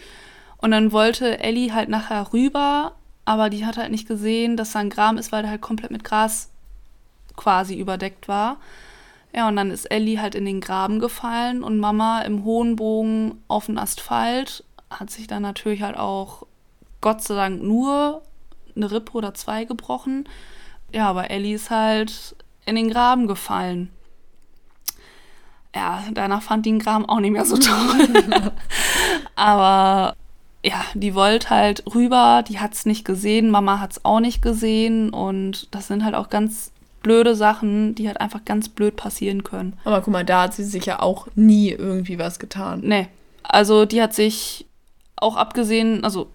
und 0.63 0.71
dann 0.71 0.93
wollte 0.93 1.41
Ellie 1.41 1.73
halt 1.73 1.89
nachher 1.89 2.31
rüber, 2.31 2.93
aber 3.25 3.49
die 3.49 3.65
hat 3.65 3.75
halt 3.75 3.91
nicht 3.91 4.07
gesehen, 4.07 4.55
dass 4.55 4.71
da 4.71 4.79
ein 4.79 4.89
Graben 4.89 5.17
ist, 5.17 5.33
weil 5.33 5.41
der 5.41 5.51
halt 5.51 5.59
komplett 5.59 5.91
mit 5.91 6.05
Gras 6.05 6.49
quasi 7.35 7.77
überdeckt 7.77 8.29
war. 8.29 8.55
Ja, 9.35 9.49
und 9.49 9.57
dann 9.57 9.71
ist 9.71 9.91
Ellie 9.91 10.21
halt 10.21 10.35
in 10.35 10.45
den 10.45 10.61
Graben 10.61 10.99
gefallen 10.99 11.63
und 11.63 11.79
Mama 11.79 12.21
im 12.21 12.45
hohen 12.45 12.77
Bogen 12.77 13.43
auf 13.49 13.65
den 13.65 13.77
Asphalt 13.77 14.63
hat 14.89 15.09
sich 15.09 15.27
dann 15.27 15.41
natürlich 15.41 15.81
halt 15.81 15.97
auch 15.97 16.45
Gott 17.01 17.21
sei 17.21 17.35
Dank 17.35 17.61
nur 17.61 18.21
eine 18.73 18.89
Rippe 18.89 19.17
oder 19.17 19.33
zwei 19.33 19.65
gebrochen. 19.65 20.29
Ja, 20.93 21.09
aber 21.09 21.29
Ellie 21.29 21.55
ist 21.55 21.71
halt 21.71 22.37
in 22.65 22.75
den 22.75 22.89
Graben 22.89 23.27
gefallen. 23.27 23.89
Ja, 25.75 26.05
danach 26.13 26.41
fand 26.41 26.65
die 26.65 26.69
den 26.69 26.79
Graben 26.79 27.05
auch 27.05 27.19
nicht 27.19 27.31
mehr 27.31 27.43
so 27.43 27.57
toll. 27.57 28.51
aber 29.35 30.15
ja, 30.63 30.81
die 30.93 31.13
wollte 31.13 31.49
halt 31.49 31.83
rüber, 31.93 32.43
die 32.47 32.59
hat 32.59 32.73
es 32.73 32.85
nicht 32.85 33.05
gesehen, 33.05 33.49
Mama 33.49 33.79
hat 33.79 33.91
es 33.91 34.05
auch 34.05 34.19
nicht 34.19 34.41
gesehen 34.41 35.09
und 35.09 35.67
das 35.71 35.87
sind 35.87 36.05
halt 36.05 36.15
auch 36.15 36.29
ganz 36.29 36.71
blöde 37.01 37.35
Sachen, 37.35 37.95
die 37.95 38.07
halt 38.07 38.21
einfach 38.21 38.45
ganz 38.45 38.69
blöd 38.69 38.95
passieren 38.95 39.43
können. 39.43 39.77
Aber 39.83 40.01
guck 40.01 40.13
mal, 40.13 40.23
da 40.23 40.43
hat 40.43 40.53
sie 40.53 40.63
sich 40.63 40.85
ja 40.85 41.01
auch 41.01 41.27
nie 41.35 41.69
irgendwie 41.69 42.17
was 42.17 42.39
getan. 42.39 42.81
Nee, 42.83 43.09
also 43.43 43.85
die 43.85 44.01
hat 44.01 44.13
sich 44.13 44.65
auch 45.17 45.35
abgesehen, 45.35 46.03
also 46.05 46.29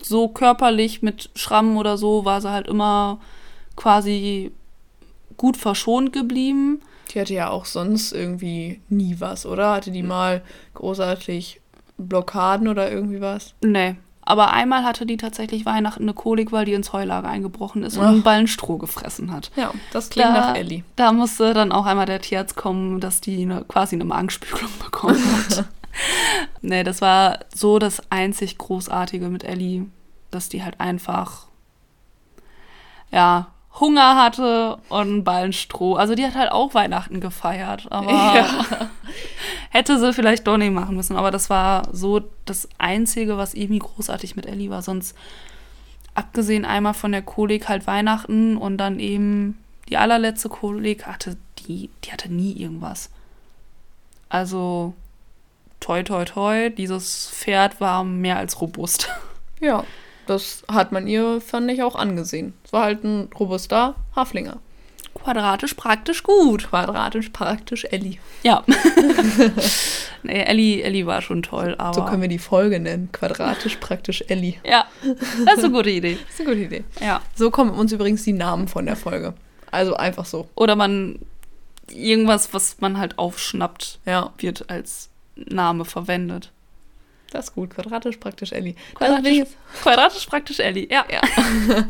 so 0.00 0.28
körperlich 0.28 1.02
mit 1.02 1.30
Schrammen 1.34 1.76
oder 1.76 1.98
so 1.98 2.24
war 2.24 2.40
sie 2.40 2.50
halt 2.50 2.68
immer 2.68 3.18
quasi 3.74 4.52
gut 5.36 5.56
verschont 5.56 6.12
geblieben. 6.12 6.80
Die 7.12 7.20
hatte 7.20 7.34
ja 7.34 7.50
auch 7.50 7.64
sonst 7.64 8.12
irgendwie 8.12 8.80
nie 8.88 9.16
was, 9.18 9.44
oder? 9.44 9.72
Hatte 9.72 9.90
die 9.90 10.02
mal 10.02 10.42
großartig 10.74 11.60
Blockaden 11.98 12.68
oder 12.68 12.90
irgendwie 12.90 13.20
was? 13.20 13.54
Nee. 13.62 13.96
Aber 14.22 14.52
einmal 14.52 14.84
hatte 14.84 15.06
die 15.06 15.16
tatsächlich 15.16 15.64
Weihnachten 15.64 16.02
eine 16.02 16.12
Kolik, 16.12 16.52
weil 16.52 16.66
die 16.66 16.74
ins 16.74 16.92
Heulager 16.92 17.28
eingebrochen 17.28 17.82
ist 17.82 17.96
und 17.96 18.04
Ach. 18.04 18.08
einen 18.10 18.22
Ballen 18.22 18.46
Stroh 18.46 18.76
gefressen 18.76 19.32
hat. 19.32 19.50
Ja, 19.56 19.72
das 19.90 20.10
klingt 20.10 20.28
Da- 20.28 20.32
nach 20.50 20.54
Ellie. 20.54 20.84
Da 20.96 21.12
musste 21.12 21.54
dann 21.54 21.72
auch 21.72 21.86
einmal 21.86 22.04
der 22.06 22.20
Tierarzt 22.20 22.54
kommen, 22.54 23.00
dass 23.00 23.22
die 23.22 23.42
eine, 23.42 23.64
quasi 23.64 23.96
eine 23.96 24.04
Magenspiegelung 24.04 24.70
bekommen 24.84 25.18
hat. 25.48 25.64
nee, 26.60 26.84
das 26.84 27.00
war 27.00 27.38
so 27.54 27.78
das 27.78 28.02
einzig 28.10 28.58
Großartige 28.58 29.28
mit 29.30 29.44
Ellie, 29.44 29.86
dass 30.30 30.50
die 30.50 30.62
halt 30.62 30.78
einfach, 30.78 31.46
ja, 33.10 33.46
Hunger 33.80 34.16
hatte 34.16 34.78
und 34.88 35.00
einen 35.00 35.24
Ballen 35.24 35.52
Stroh. 35.52 35.94
Also 35.94 36.14
die 36.14 36.24
hat 36.26 36.34
halt 36.34 36.50
auch 36.50 36.74
Weihnachten 36.74 37.20
gefeiert, 37.20 37.86
aber 37.90 38.10
Ja. 38.34 38.90
hätte 39.70 39.98
sie 39.98 40.12
vielleicht 40.12 40.46
doch 40.46 40.56
nicht 40.56 40.72
machen 40.72 40.96
müssen. 40.96 41.16
Aber 41.16 41.30
das 41.30 41.48
war 41.50 41.88
so 41.92 42.22
das 42.44 42.68
Einzige, 42.78 43.36
was 43.36 43.54
irgendwie 43.54 43.78
großartig 43.78 44.36
mit 44.36 44.46
Ellie 44.46 44.70
war. 44.70 44.82
Sonst, 44.82 45.16
abgesehen 46.14 46.64
einmal 46.64 46.94
von 46.94 47.12
der 47.12 47.22
Kolik, 47.22 47.68
halt 47.68 47.86
Weihnachten 47.86 48.56
und 48.56 48.78
dann 48.78 48.98
eben 48.98 49.58
die 49.88 49.96
allerletzte 49.96 50.48
Kolik 50.48 51.06
hatte 51.06 51.36
die, 51.60 51.90
die 52.04 52.12
hatte 52.12 52.32
nie 52.32 52.52
irgendwas. 52.52 53.10
Also 54.28 54.94
toi 55.80 56.02
toi 56.02 56.24
toi, 56.24 56.70
dieses 56.70 57.30
Pferd 57.30 57.80
war 57.80 58.04
mehr 58.04 58.36
als 58.38 58.60
robust. 58.60 59.08
Ja, 59.60 59.84
das 60.28 60.62
hat 60.70 60.92
man 60.92 61.06
ihr, 61.06 61.40
fand 61.40 61.70
ich, 61.70 61.82
auch 61.82 61.96
angesehen. 61.96 62.54
Es 62.64 62.72
war 62.72 62.84
halt 62.84 63.04
ein 63.04 63.28
robuster 63.38 63.94
Haflinger. 64.14 64.58
Quadratisch 65.14 65.74
praktisch 65.74 66.22
gut. 66.22 66.68
Quadratisch 66.68 67.30
praktisch 67.30 67.84
Ellie. 67.90 68.18
Ja. 68.42 68.64
nee, 70.22 70.42
Ellie, 70.42 70.82
Ellie 70.82 71.06
war 71.06 71.22
schon 71.22 71.42
toll, 71.42 71.74
aber. 71.78 71.94
So 71.94 72.04
können 72.04 72.22
wir 72.22 72.28
die 72.28 72.38
Folge 72.38 72.78
nennen. 72.78 73.10
Quadratisch 73.12 73.76
praktisch 73.76 74.24
Ellie. 74.28 74.54
Ja, 74.64 74.86
das 75.44 75.58
ist 75.58 75.64
eine 75.64 75.72
gute 75.72 75.90
Idee. 75.90 76.18
Das 76.28 76.34
ist 76.34 76.40
eine 76.40 76.50
gute 76.50 76.66
Idee. 76.66 76.84
Ja. 77.00 77.20
So 77.34 77.50
kommen 77.50 77.70
uns 77.70 77.92
übrigens 77.92 78.22
die 78.24 78.32
Namen 78.32 78.68
von 78.68 78.86
der 78.86 78.96
Folge. 78.96 79.34
Also 79.70 79.94
einfach 79.94 80.24
so. 80.24 80.48
Oder 80.54 80.76
man 80.76 81.18
irgendwas, 81.90 82.54
was 82.54 82.80
man 82.80 82.98
halt 82.98 83.18
aufschnappt, 83.18 84.00
Ja, 84.06 84.32
wird 84.38 84.70
als 84.70 85.10
Name 85.36 85.84
verwendet. 85.84 86.52
Das 87.30 87.46
ist 87.46 87.54
gut. 87.54 87.70
Quadratisch 87.70 88.16
praktisch 88.18 88.52
Ellie. 88.52 88.74
Quadratisch- 88.94 89.48
Quadratisch 89.82 90.26
praktisch 90.26 90.60
Ellie, 90.60 90.88
ja. 90.90 91.04
Ja. 91.10 91.20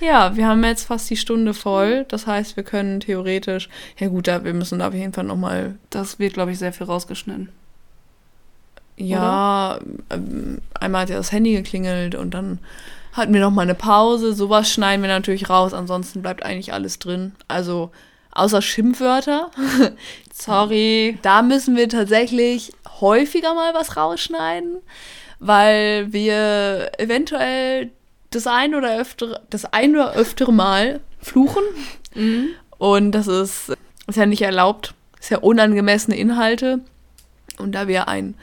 Ja, 0.00 0.36
wir 0.36 0.46
haben 0.48 0.62
jetzt 0.64 0.84
fast 0.86 1.08
die 1.08 1.16
Stunde 1.16 1.54
voll. 1.54 2.04
Das 2.08 2.26
heißt, 2.26 2.56
wir 2.56 2.64
können 2.64 3.00
theoretisch. 3.00 3.68
Ja, 3.98 4.08
gut, 4.08 4.26
da, 4.26 4.44
wir 4.44 4.52
müssen 4.52 4.80
da 4.80 4.88
auf 4.88 4.94
jeden 4.94 5.12
Fall 5.14 5.24
nochmal. 5.24 5.76
Das 5.90 6.18
wird, 6.18 6.34
glaube 6.34 6.52
ich, 6.52 6.58
sehr 6.58 6.72
viel 6.74 6.86
rausgeschnitten. 6.86 7.48
Ja, 8.96 9.78
ähm, 10.10 10.58
einmal 10.78 11.02
hat 11.02 11.10
ja 11.10 11.16
das 11.16 11.32
Handy 11.32 11.52
geklingelt 11.54 12.14
und 12.14 12.32
dann 12.32 12.58
hatten 13.12 13.32
wir 13.32 13.40
nochmal 13.40 13.64
eine 13.64 13.74
Pause. 13.74 14.34
Sowas 14.34 14.70
schneiden 14.70 15.02
wir 15.02 15.08
natürlich 15.08 15.48
raus. 15.48 15.72
Ansonsten 15.74 16.22
bleibt 16.22 16.44
eigentlich 16.44 16.72
alles 16.72 16.98
drin. 16.98 17.32
Also, 17.48 17.90
außer 18.34 18.60
Schimpfwörter. 18.60 19.50
Sorry. 20.32 21.18
Da 21.22 21.42
müssen 21.42 21.76
wir 21.76 21.88
tatsächlich 21.88 22.72
häufiger 23.00 23.54
mal 23.54 23.74
was 23.74 23.96
rausschneiden, 23.96 24.78
weil 25.38 26.12
wir 26.12 26.92
eventuell 26.98 27.90
das 28.30 28.46
ein 28.46 28.74
oder 28.74 28.98
öftere, 28.98 29.40
das 29.50 29.64
ein 29.64 29.94
oder 29.94 30.14
öftere 30.14 30.52
Mal 30.52 31.00
fluchen. 31.20 31.62
Mhm. 32.14 32.48
Und 32.78 33.12
das 33.12 33.28
ist, 33.28 33.72
ist 34.06 34.16
ja 34.16 34.26
nicht 34.26 34.42
erlaubt. 34.42 34.94
Ist 35.20 35.30
ja 35.30 35.38
unangemessene 35.38 36.16
Inhalte. 36.16 36.80
Und 37.58 37.72
da 37.72 37.88
wir 37.88 38.08
ein, 38.08 38.34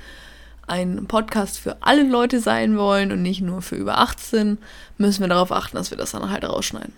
ein 0.67 1.05
Podcast 1.07 1.59
für 1.59 1.77
alle 1.81 2.03
Leute 2.03 2.39
sein 2.39 2.77
wollen 2.77 3.11
und 3.11 3.21
nicht 3.21 3.41
nur 3.41 3.61
für 3.61 3.75
über 3.75 3.99
18, 3.99 4.57
müssen 4.97 5.21
wir 5.21 5.27
darauf 5.27 5.51
achten, 5.51 5.75
dass 5.75 5.91
wir 5.91 5.97
das 5.97 6.11
dann 6.11 6.31
halt 6.31 6.45
rausschneiden. 6.45 6.93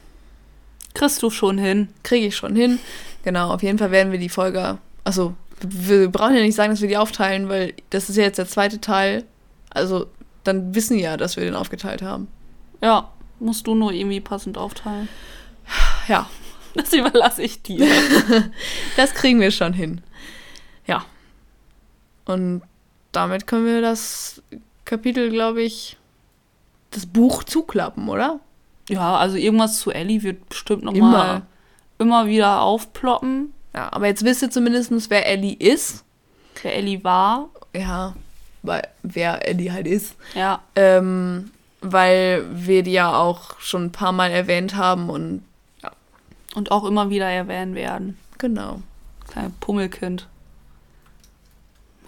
Kriegst 0.93 1.21
du 1.23 1.29
schon 1.29 1.57
hin. 1.57 1.89
Kriege 2.03 2.27
ich 2.27 2.35
schon 2.35 2.55
hin. 2.55 2.79
Genau, 3.23 3.51
auf 3.51 3.63
jeden 3.63 3.77
Fall 3.77 3.91
werden 3.91 4.11
wir 4.11 4.19
die 4.19 4.29
Folge. 4.29 4.77
Also, 5.03 5.33
wir 5.61 6.09
brauchen 6.09 6.35
ja 6.35 6.41
nicht 6.41 6.55
sagen, 6.55 6.71
dass 6.71 6.81
wir 6.81 6.89
die 6.89 6.97
aufteilen, 6.97 7.49
weil 7.49 7.73
das 7.89 8.09
ist 8.09 8.17
ja 8.17 8.23
jetzt 8.23 8.37
der 8.37 8.47
zweite 8.47 8.81
Teil. 8.81 9.23
Also, 9.69 10.07
dann 10.43 10.75
wissen 10.75 10.99
ja, 10.99 11.17
dass 11.17 11.37
wir 11.37 11.43
den 11.43 11.55
aufgeteilt 11.55 12.01
haben. 12.01 12.27
Ja, 12.81 13.09
musst 13.39 13.65
du 13.65 13.75
nur 13.75 13.91
irgendwie 13.91 14.19
passend 14.19 14.57
aufteilen. 14.57 15.07
Ja, 16.07 16.29
Das 16.73 16.93
überlasse 16.93 17.43
ich 17.43 17.61
dir. 17.61 17.87
das 18.97 19.13
kriegen 19.13 19.39
wir 19.39 19.51
schon 19.51 19.73
hin. 19.73 20.01
Ja. 20.87 21.05
Und 22.25 22.63
damit 23.11 23.47
können 23.47 23.65
wir 23.65 23.81
das 23.81 24.41
Kapitel, 24.85 25.29
glaube 25.29 25.61
ich, 25.61 25.97
das 26.91 27.05
Buch 27.05 27.43
zuklappen, 27.43 28.09
oder? 28.09 28.39
Ja, 28.89 29.15
also 29.17 29.37
irgendwas 29.37 29.79
zu 29.79 29.91
Ellie 29.91 30.23
wird 30.23 30.49
bestimmt 30.49 30.83
noch 30.83 30.93
Immer. 30.93 31.11
mal 31.11 31.41
immer 31.99 32.25
wieder 32.27 32.61
aufploppen, 32.61 33.53
Ja, 33.73 33.91
aber 33.93 34.07
jetzt 34.07 34.23
wisst 34.25 34.41
ihr 34.41 34.51
zumindest, 34.51 34.91
wer 35.09 35.25
Ellie 35.27 35.55
ist. 35.55 36.03
wer 36.61 36.75
Ellie 36.75 37.03
war. 37.03 37.49
Ja, 37.75 38.13
weil 38.61 38.87
wer 39.03 39.47
Ellie 39.47 39.71
halt 39.71 39.87
ist. 39.87 40.15
Ja, 40.35 40.61
Ähm, 40.75 41.51
weil 41.81 42.45
wir 42.51 42.83
die 42.83 42.91
ja 42.93 43.15
auch 43.17 43.59
schon 43.59 43.85
ein 43.85 43.91
paar 43.91 44.11
Mal 44.11 44.31
erwähnt 44.31 44.75
haben 44.75 45.09
und 45.09 45.43
und 46.55 46.71
auch 46.71 46.83
immer 46.85 47.09
wieder 47.09 47.27
erwähnen 47.27 47.73
werden. 47.75 48.17
genau. 48.37 48.81
Kleine 49.27 49.51
Pummelkind. 49.59 50.27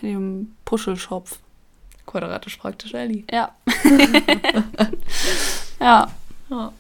Mit 0.02 0.12
dem 0.14 0.56
Puschelschopf. 0.66 1.40
Quadratisch 2.06 2.58
praktisch 2.58 2.94
Ellie. 2.94 3.24
Ja. 3.32 3.56
ja. 5.80 6.08
Ja. 6.50 6.72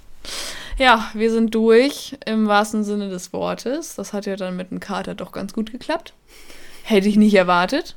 ja, 0.77 1.09
wir 1.13 1.31
sind 1.31 1.53
durch 1.55 2.17
im 2.25 2.47
wahrsten 2.47 2.83
Sinne 2.83 3.09
des 3.09 3.33
Wortes. 3.33 3.95
Das 3.95 4.13
hat 4.13 4.25
ja 4.25 4.35
dann 4.35 4.55
mit 4.55 4.71
dem 4.71 4.79
Kater 4.79 5.15
doch 5.15 5.31
ganz 5.31 5.53
gut 5.53 5.71
geklappt. 5.71 6.13
Hätte 6.83 7.07
ich 7.09 7.15
nicht 7.17 7.33
erwartet. 7.33 7.95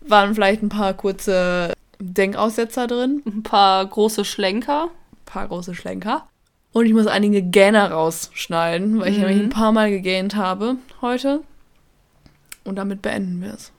Waren 0.00 0.34
vielleicht 0.34 0.62
ein 0.62 0.68
paar 0.68 0.94
kurze 0.94 1.72
Denkaussetzer 1.98 2.86
drin, 2.86 3.22
Ein 3.26 3.42
paar 3.42 3.84
große 3.86 4.24
Schlenker. 4.24 4.84
ein 5.12 5.24
paar 5.24 5.48
große 5.48 5.74
Schlenker. 5.74 6.26
Und 6.72 6.86
ich 6.86 6.92
muss 6.92 7.06
einige 7.06 7.42
Gähner 7.42 7.90
rausschneiden, 7.90 9.00
weil 9.00 9.08
ich 9.08 9.18
Mhm. 9.18 9.24
nämlich 9.24 9.42
ein 9.44 9.50
paar 9.50 9.72
Mal 9.72 9.90
gegähnt 9.90 10.36
habe 10.36 10.76
heute. 11.00 11.40
Und 12.64 12.76
damit 12.76 13.02
beenden 13.02 13.40
wir 13.42 13.54
es. 13.54 13.72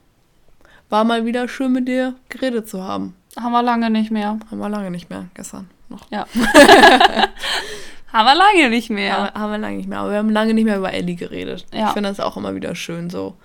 War 0.89 1.03
mal 1.03 1.25
wieder 1.25 1.47
schön 1.47 1.71
mit 1.71 1.87
dir 1.87 2.15
geredet 2.29 2.67
zu 2.67 2.83
haben. 2.83 3.15
Haben 3.39 3.51
wir 3.51 3.61
lange 3.63 3.89
nicht 3.91 4.09
mehr. 4.11 4.39
Haben 4.49 4.57
wir 4.57 4.69
lange 4.69 4.89
nicht 4.91 5.09
mehr, 5.09 5.27
gestern 5.35 5.69
noch. 5.89 6.09
Ja. 6.11 6.25
Haben 8.11 8.25
wir 8.25 8.35
lange 8.35 8.69
nicht 8.69 8.89
mehr. 8.89 9.13
Haben, 9.17 9.23
wir- 9.35 9.39
haben 9.41 9.51
wir 9.51 9.57
lange 9.59 9.77
nicht 9.77 9.87
mehr. 9.89 9.99
Aber 9.99 10.11
wir 10.11 10.17
haben 10.17 10.29
lange 10.31 10.53
nicht 10.53 10.65
mehr 10.65 10.77
über 10.77 10.91
Ellie 10.93 11.15
geredet. 11.15 11.65
Ja. 11.73 11.87
Ich 11.87 11.93
finde 11.93 12.09
das 12.09 12.19
auch 12.19 12.37
immer 12.37 12.55
wieder 12.55 12.73
schön 12.75 13.09
so. 13.09 13.35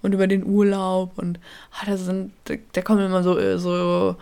Und 0.00 0.12
über 0.12 0.26
den 0.26 0.44
Urlaub 0.44 1.12
und 1.18 1.38
ah, 1.72 1.86
da 1.86 1.96
sind, 1.96 2.32
da, 2.44 2.54
da 2.72 2.82
kommen 2.82 3.04
immer 3.06 3.22
so, 3.22 3.38
äh, 3.38 3.58
so 3.58 4.16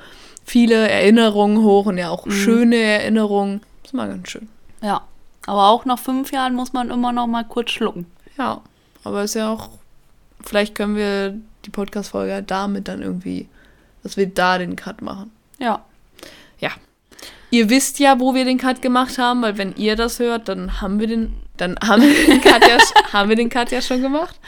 viele 0.45 0.89
Erinnerungen 0.89 1.63
hoch 1.63 1.87
und 1.87 1.97
ja 1.99 2.11
auch 2.11 2.27
Mhm. 2.27 2.31
schöne 2.33 2.77
Erinnerungen. 2.77 3.61
Das 3.83 3.91
ist 3.91 3.95
mal 3.95 4.09
ganz 4.09 4.31
schön. 4.31 4.49
Ja. 4.83 5.03
Aber 5.47 5.69
auch 5.69 5.85
nach 5.87 5.99
fünf 5.99 6.33
Jahren 6.33 6.55
muss 6.55 6.73
man 6.75 6.91
immer 6.91 7.13
noch 7.13 7.27
mal 7.27 7.45
kurz 7.45 7.71
schlucken. 7.71 8.07
Ja, 8.39 8.61
aber 9.05 9.23
ist 9.25 9.35
ja 9.35 9.51
auch, 9.51 9.71
vielleicht 10.43 10.75
können 10.75 10.97
wir 10.97 11.35
die 11.65 11.71
Podcast-Folge 11.71 12.43
damit 12.43 12.89
dann 12.89 13.01
irgendwie, 13.03 13.49
dass 14.03 14.17
wir 14.19 14.27
da 14.27 14.59
den 14.59 14.77
Cut 14.77 15.01
machen. 15.03 15.31
Ja. 15.59 15.81
Ihr 17.51 17.69
wisst 17.69 17.99
ja, 17.99 18.21
wo 18.21 18.35
wir 18.35 18.45
den 18.45 18.59
Cut 18.59 18.81
gemacht 18.81 19.19
haben, 19.19 19.43
weil 19.43 19.59
wenn 19.59 19.75
ihr 19.77 19.97
das 19.97 20.19
hört, 20.21 20.49
dann 20.49 20.81
haben 20.81 21.01
wir 21.01 21.07
den, 21.07 21.35
dann 21.57 21.77
haben 21.83 22.03
wir 22.03 22.27
den 22.27 22.41
Cut 22.41 22.63
ja, 22.67 22.79
haben 23.13 23.29
wir 23.29 23.37
den 23.37 23.49
Cut 23.49 23.71
ja 23.73 23.83
schon 23.83 24.03
gemacht. 24.03 24.39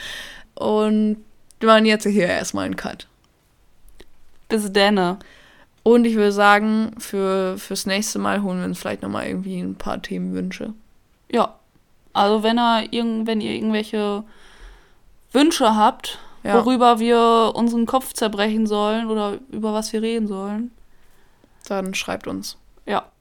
Und 0.55 1.17
wir 1.59 1.67
machen 1.67 1.85
jetzt 1.85 2.05
hier 2.05 2.27
erstmal 2.27 2.65
einen 2.65 2.75
Cut. 2.75 3.07
Bis 4.49 4.71
denne. 4.71 5.19
Und 5.83 6.05
ich 6.05 6.15
würde 6.15 6.31
sagen, 6.31 6.95
für, 6.97 7.57
fürs 7.57 7.85
nächste 7.85 8.19
Mal 8.19 8.41
holen 8.41 8.59
wir 8.59 8.65
uns 8.65 8.79
vielleicht 8.79 9.01
nochmal 9.01 9.27
irgendwie 9.27 9.59
ein 9.59 9.75
paar 9.75 10.01
Themenwünsche. 10.01 10.73
Ja. 11.29 11.55
Also 12.13 12.43
wenn 12.43 12.57
ihr, 12.57 12.87
irgend, 12.91 13.27
wenn 13.27 13.41
ihr 13.41 13.51
irgendwelche 13.51 14.23
Wünsche 15.33 15.75
habt, 15.75 16.19
Ja. 16.43 16.53
worüber 16.63 16.99
wir 16.99 17.51
unseren 17.55 17.85
Kopf 17.85 18.13
zerbrechen 18.13 18.67
sollen 18.67 19.09
oder 19.09 19.39
über 19.49 19.73
was 19.73 19.91
wir 19.91 20.01
reden 20.01 20.27
sollen. 20.27 20.71
Dann 21.67 21.93
schreibt 21.95 22.27
uns. 22.27 22.57
Ja. 22.85 23.11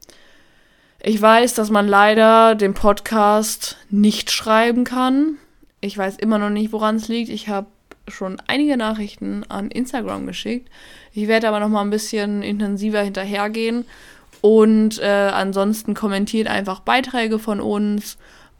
Ich 1.02 1.20
weiß, 1.20 1.54
dass 1.54 1.70
man 1.70 1.88
leider 1.88 2.54
den 2.54 2.74
Podcast 2.74 3.76
nicht 3.90 4.30
schreiben 4.30 4.84
kann. 4.84 5.38
Ich 5.80 5.98
weiß 5.98 6.16
immer 6.18 6.38
noch 6.38 6.50
nicht, 6.50 6.72
woran 6.72 6.96
es 6.96 7.08
liegt. 7.08 7.30
Ich 7.30 7.48
habe 7.48 7.66
schon 8.08 8.40
einige 8.46 8.76
Nachrichten 8.76 9.44
an 9.48 9.70
Instagram 9.70 10.26
geschickt. 10.26 10.70
Ich 11.12 11.28
werde 11.28 11.48
aber 11.48 11.60
noch 11.60 11.68
mal 11.68 11.82
ein 11.82 11.90
bisschen 11.90 12.42
intensiver 12.42 13.00
hinterhergehen. 13.02 13.84
Und 14.40 15.00
äh, 15.00 15.30
ansonsten 15.32 15.94
kommentiert 15.94 16.48
einfach 16.48 16.80
Beiträge 16.80 17.38
von 17.38 17.60
uns 17.60 18.16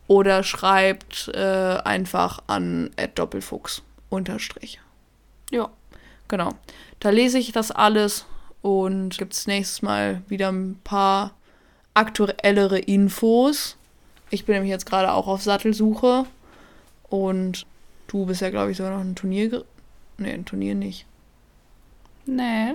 oder 0.07 0.43
schreibt 0.43 1.31
äh, 1.35 1.79
einfach 1.85 2.41
an 2.47 2.91
doppelfuchs 3.15 3.83
unterstrich. 4.09 4.81
Ja. 5.51 5.71
Genau. 6.33 6.55
Da 6.99 7.11
lese 7.11 7.39
ich 7.39 7.53
das 7.53 7.71
alles 7.71 8.25
und 8.63 9.19
gibt 9.19 9.35
es 9.35 9.47
nächstes 9.47 9.83
Mal 9.83 10.23
wieder 10.29 10.51
ein 10.51 10.79
paar 10.83 11.33
aktuellere 11.95 12.79
Infos. 12.79 13.77
Ich 14.31 14.47
bin 14.47 14.55
nämlich 14.55 14.71
jetzt 14.71 14.87
gerade 14.87 15.13
auch 15.13 15.27
auf 15.27 15.43
Sattelsuche 15.43 16.25
und 17.11 17.67
du 18.07 18.25
bist 18.27 18.41
ja, 18.41 18.51
glaube 18.51 18.71
ich, 18.71 18.79
sogar 18.79 18.93
noch 18.93 19.05
ein 19.05 19.15
Turnier. 19.15 19.65
Nee, 20.17 20.33
ein 20.33 20.45
Turnier 20.45 20.75
nicht. 20.75 21.05
Nee. 22.25 22.75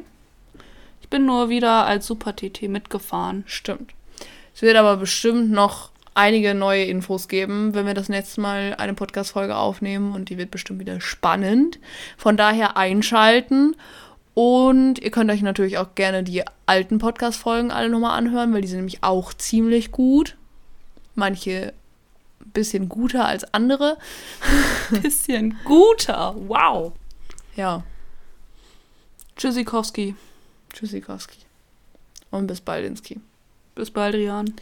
Ich 1.02 1.10
bin 1.10 1.26
nur 1.26 1.50
wieder 1.50 1.86
als 1.86 2.06
Super-TT 2.06 2.64
mitgefahren. 2.64 3.44
Stimmt. 3.48 3.94
Es 4.54 4.62
wird 4.62 4.76
aber 4.76 4.98
bestimmt 4.98 5.52
noch 5.52 5.92
einige 6.14 6.54
neue 6.54 6.84
Infos 6.86 7.28
geben, 7.28 7.74
wenn 7.76 7.86
wir 7.86 7.94
das 7.94 8.10
nächste 8.10 8.42
Mal 8.42 8.76
eine 8.78 8.94
Podcast-Folge 8.94 9.56
aufnehmen 9.56 10.14
und 10.14 10.30
die 10.30 10.38
wird 10.38 10.52
bestimmt 10.52 10.80
wieder 10.80 11.00
spannend. 11.00 11.80
Von 12.18 12.38
daher 12.38 12.76
einschalten 12.76 13.76
und 14.38 15.00
ihr 15.00 15.10
könnt 15.10 15.32
euch 15.32 15.42
natürlich 15.42 15.80
auch 15.80 15.96
gerne 15.96 16.22
die 16.22 16.44
alten 16.68 17.00
Podcast-Folgen 17.00 17.72
alle 17.72 17.90
nochmal 17.90 18.16
anhören, 18.16 18.54
weil 18.54 18.62
die 18.62 18.68
sind 18.68 18.78
nämlich 18.78 19.04
auch 19.04 19.34
ziemlich 19.34 19.92
gut. 19.92 20.38
Manche 21.16 21.74
ein 22.42 22.52
bisschen 22.52 22.88
guter 22.88 23.26
als 23.26 23.52
andere. 23.56 23.98
Bisschen 25.02 25.58
guter. 25.66 26.36
Wow. 26.38 26.94
Ja. 27.56 27.82
Tschüssikowski. 29.38 30.14
Tschüssikowski. 30.72 31.40
Und 32.30 32.46
bis 32.46 32.62
bald, 32.62 32.86
Inski. 32.86 33.20
Bis 33.74 33.90
bald, 33.90 34.14
Rian. 34.14 34.54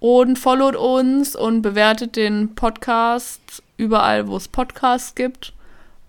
Und 0.00 0.38
followt 0.38 0.76
uns 0.76 1.34
und 1.34 1.62
bewertet 1.62 2.16
den 2.16 2.54
Podcast 2.54 3.62
überall, 3.78 4.28
wo 4.28 4.36
es 4.36 4.48
Podcasts 4.48 5.14
gibt. 5.14 5.54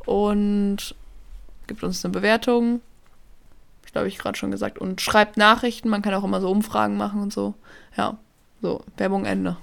Und 0.06 0.94
gibt 1.68 1.82
uns 1.82 2.04
eine 2.04 2.12
Bewertung. 2.12 2.82
Glaube, 3.96 4.10
ich 4.10 4.18
gerade 4.18 4.38
schon 4.38 4.52
gesagt. 4.52 4.78
Und 4.78 5.00
schreibt 5.00 5.38
Nachrichten. 5.38 5.88
Man 5.88 6.02
kann 6.02 6.14
auch 6.16 6.26
immer 6.26 6.42
so 6.42 6.52
Umfragen 6.52 6.98
machen 6.98 7.22
und 7.22 7.32
so. 7.32 7.54
Ja, 7.96 8.18
so. 8.62 8.84
Werbung 8.98 9.24
Ende. 9.24 9.56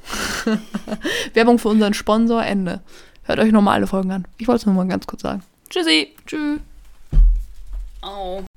Werbung 1.34 1.58
für 1.58 1.68
unseren 1.68 1.92
Sponsor 1.92 2.42
Ende. 2.42 2.80
Hört 3.24 3.40
euch 3.40 3.52
nochmal 3.52 3.74
alle 3.74 3.86
Folgen 3.86 4.10
an. 4.10 4.26
Ich 4.38 4.48
wollte 4.48 4.60
es 4.60 4.64
nur 4.66 4.74
mal 4.74 4.88
ganz 4.88 5.06
kurz 5.06 5.20
sagen. 5.20 5.42
Tschüssi. 5.68 6.14
Tschüss. 6.24 6.60
Oh. 8.02 8.42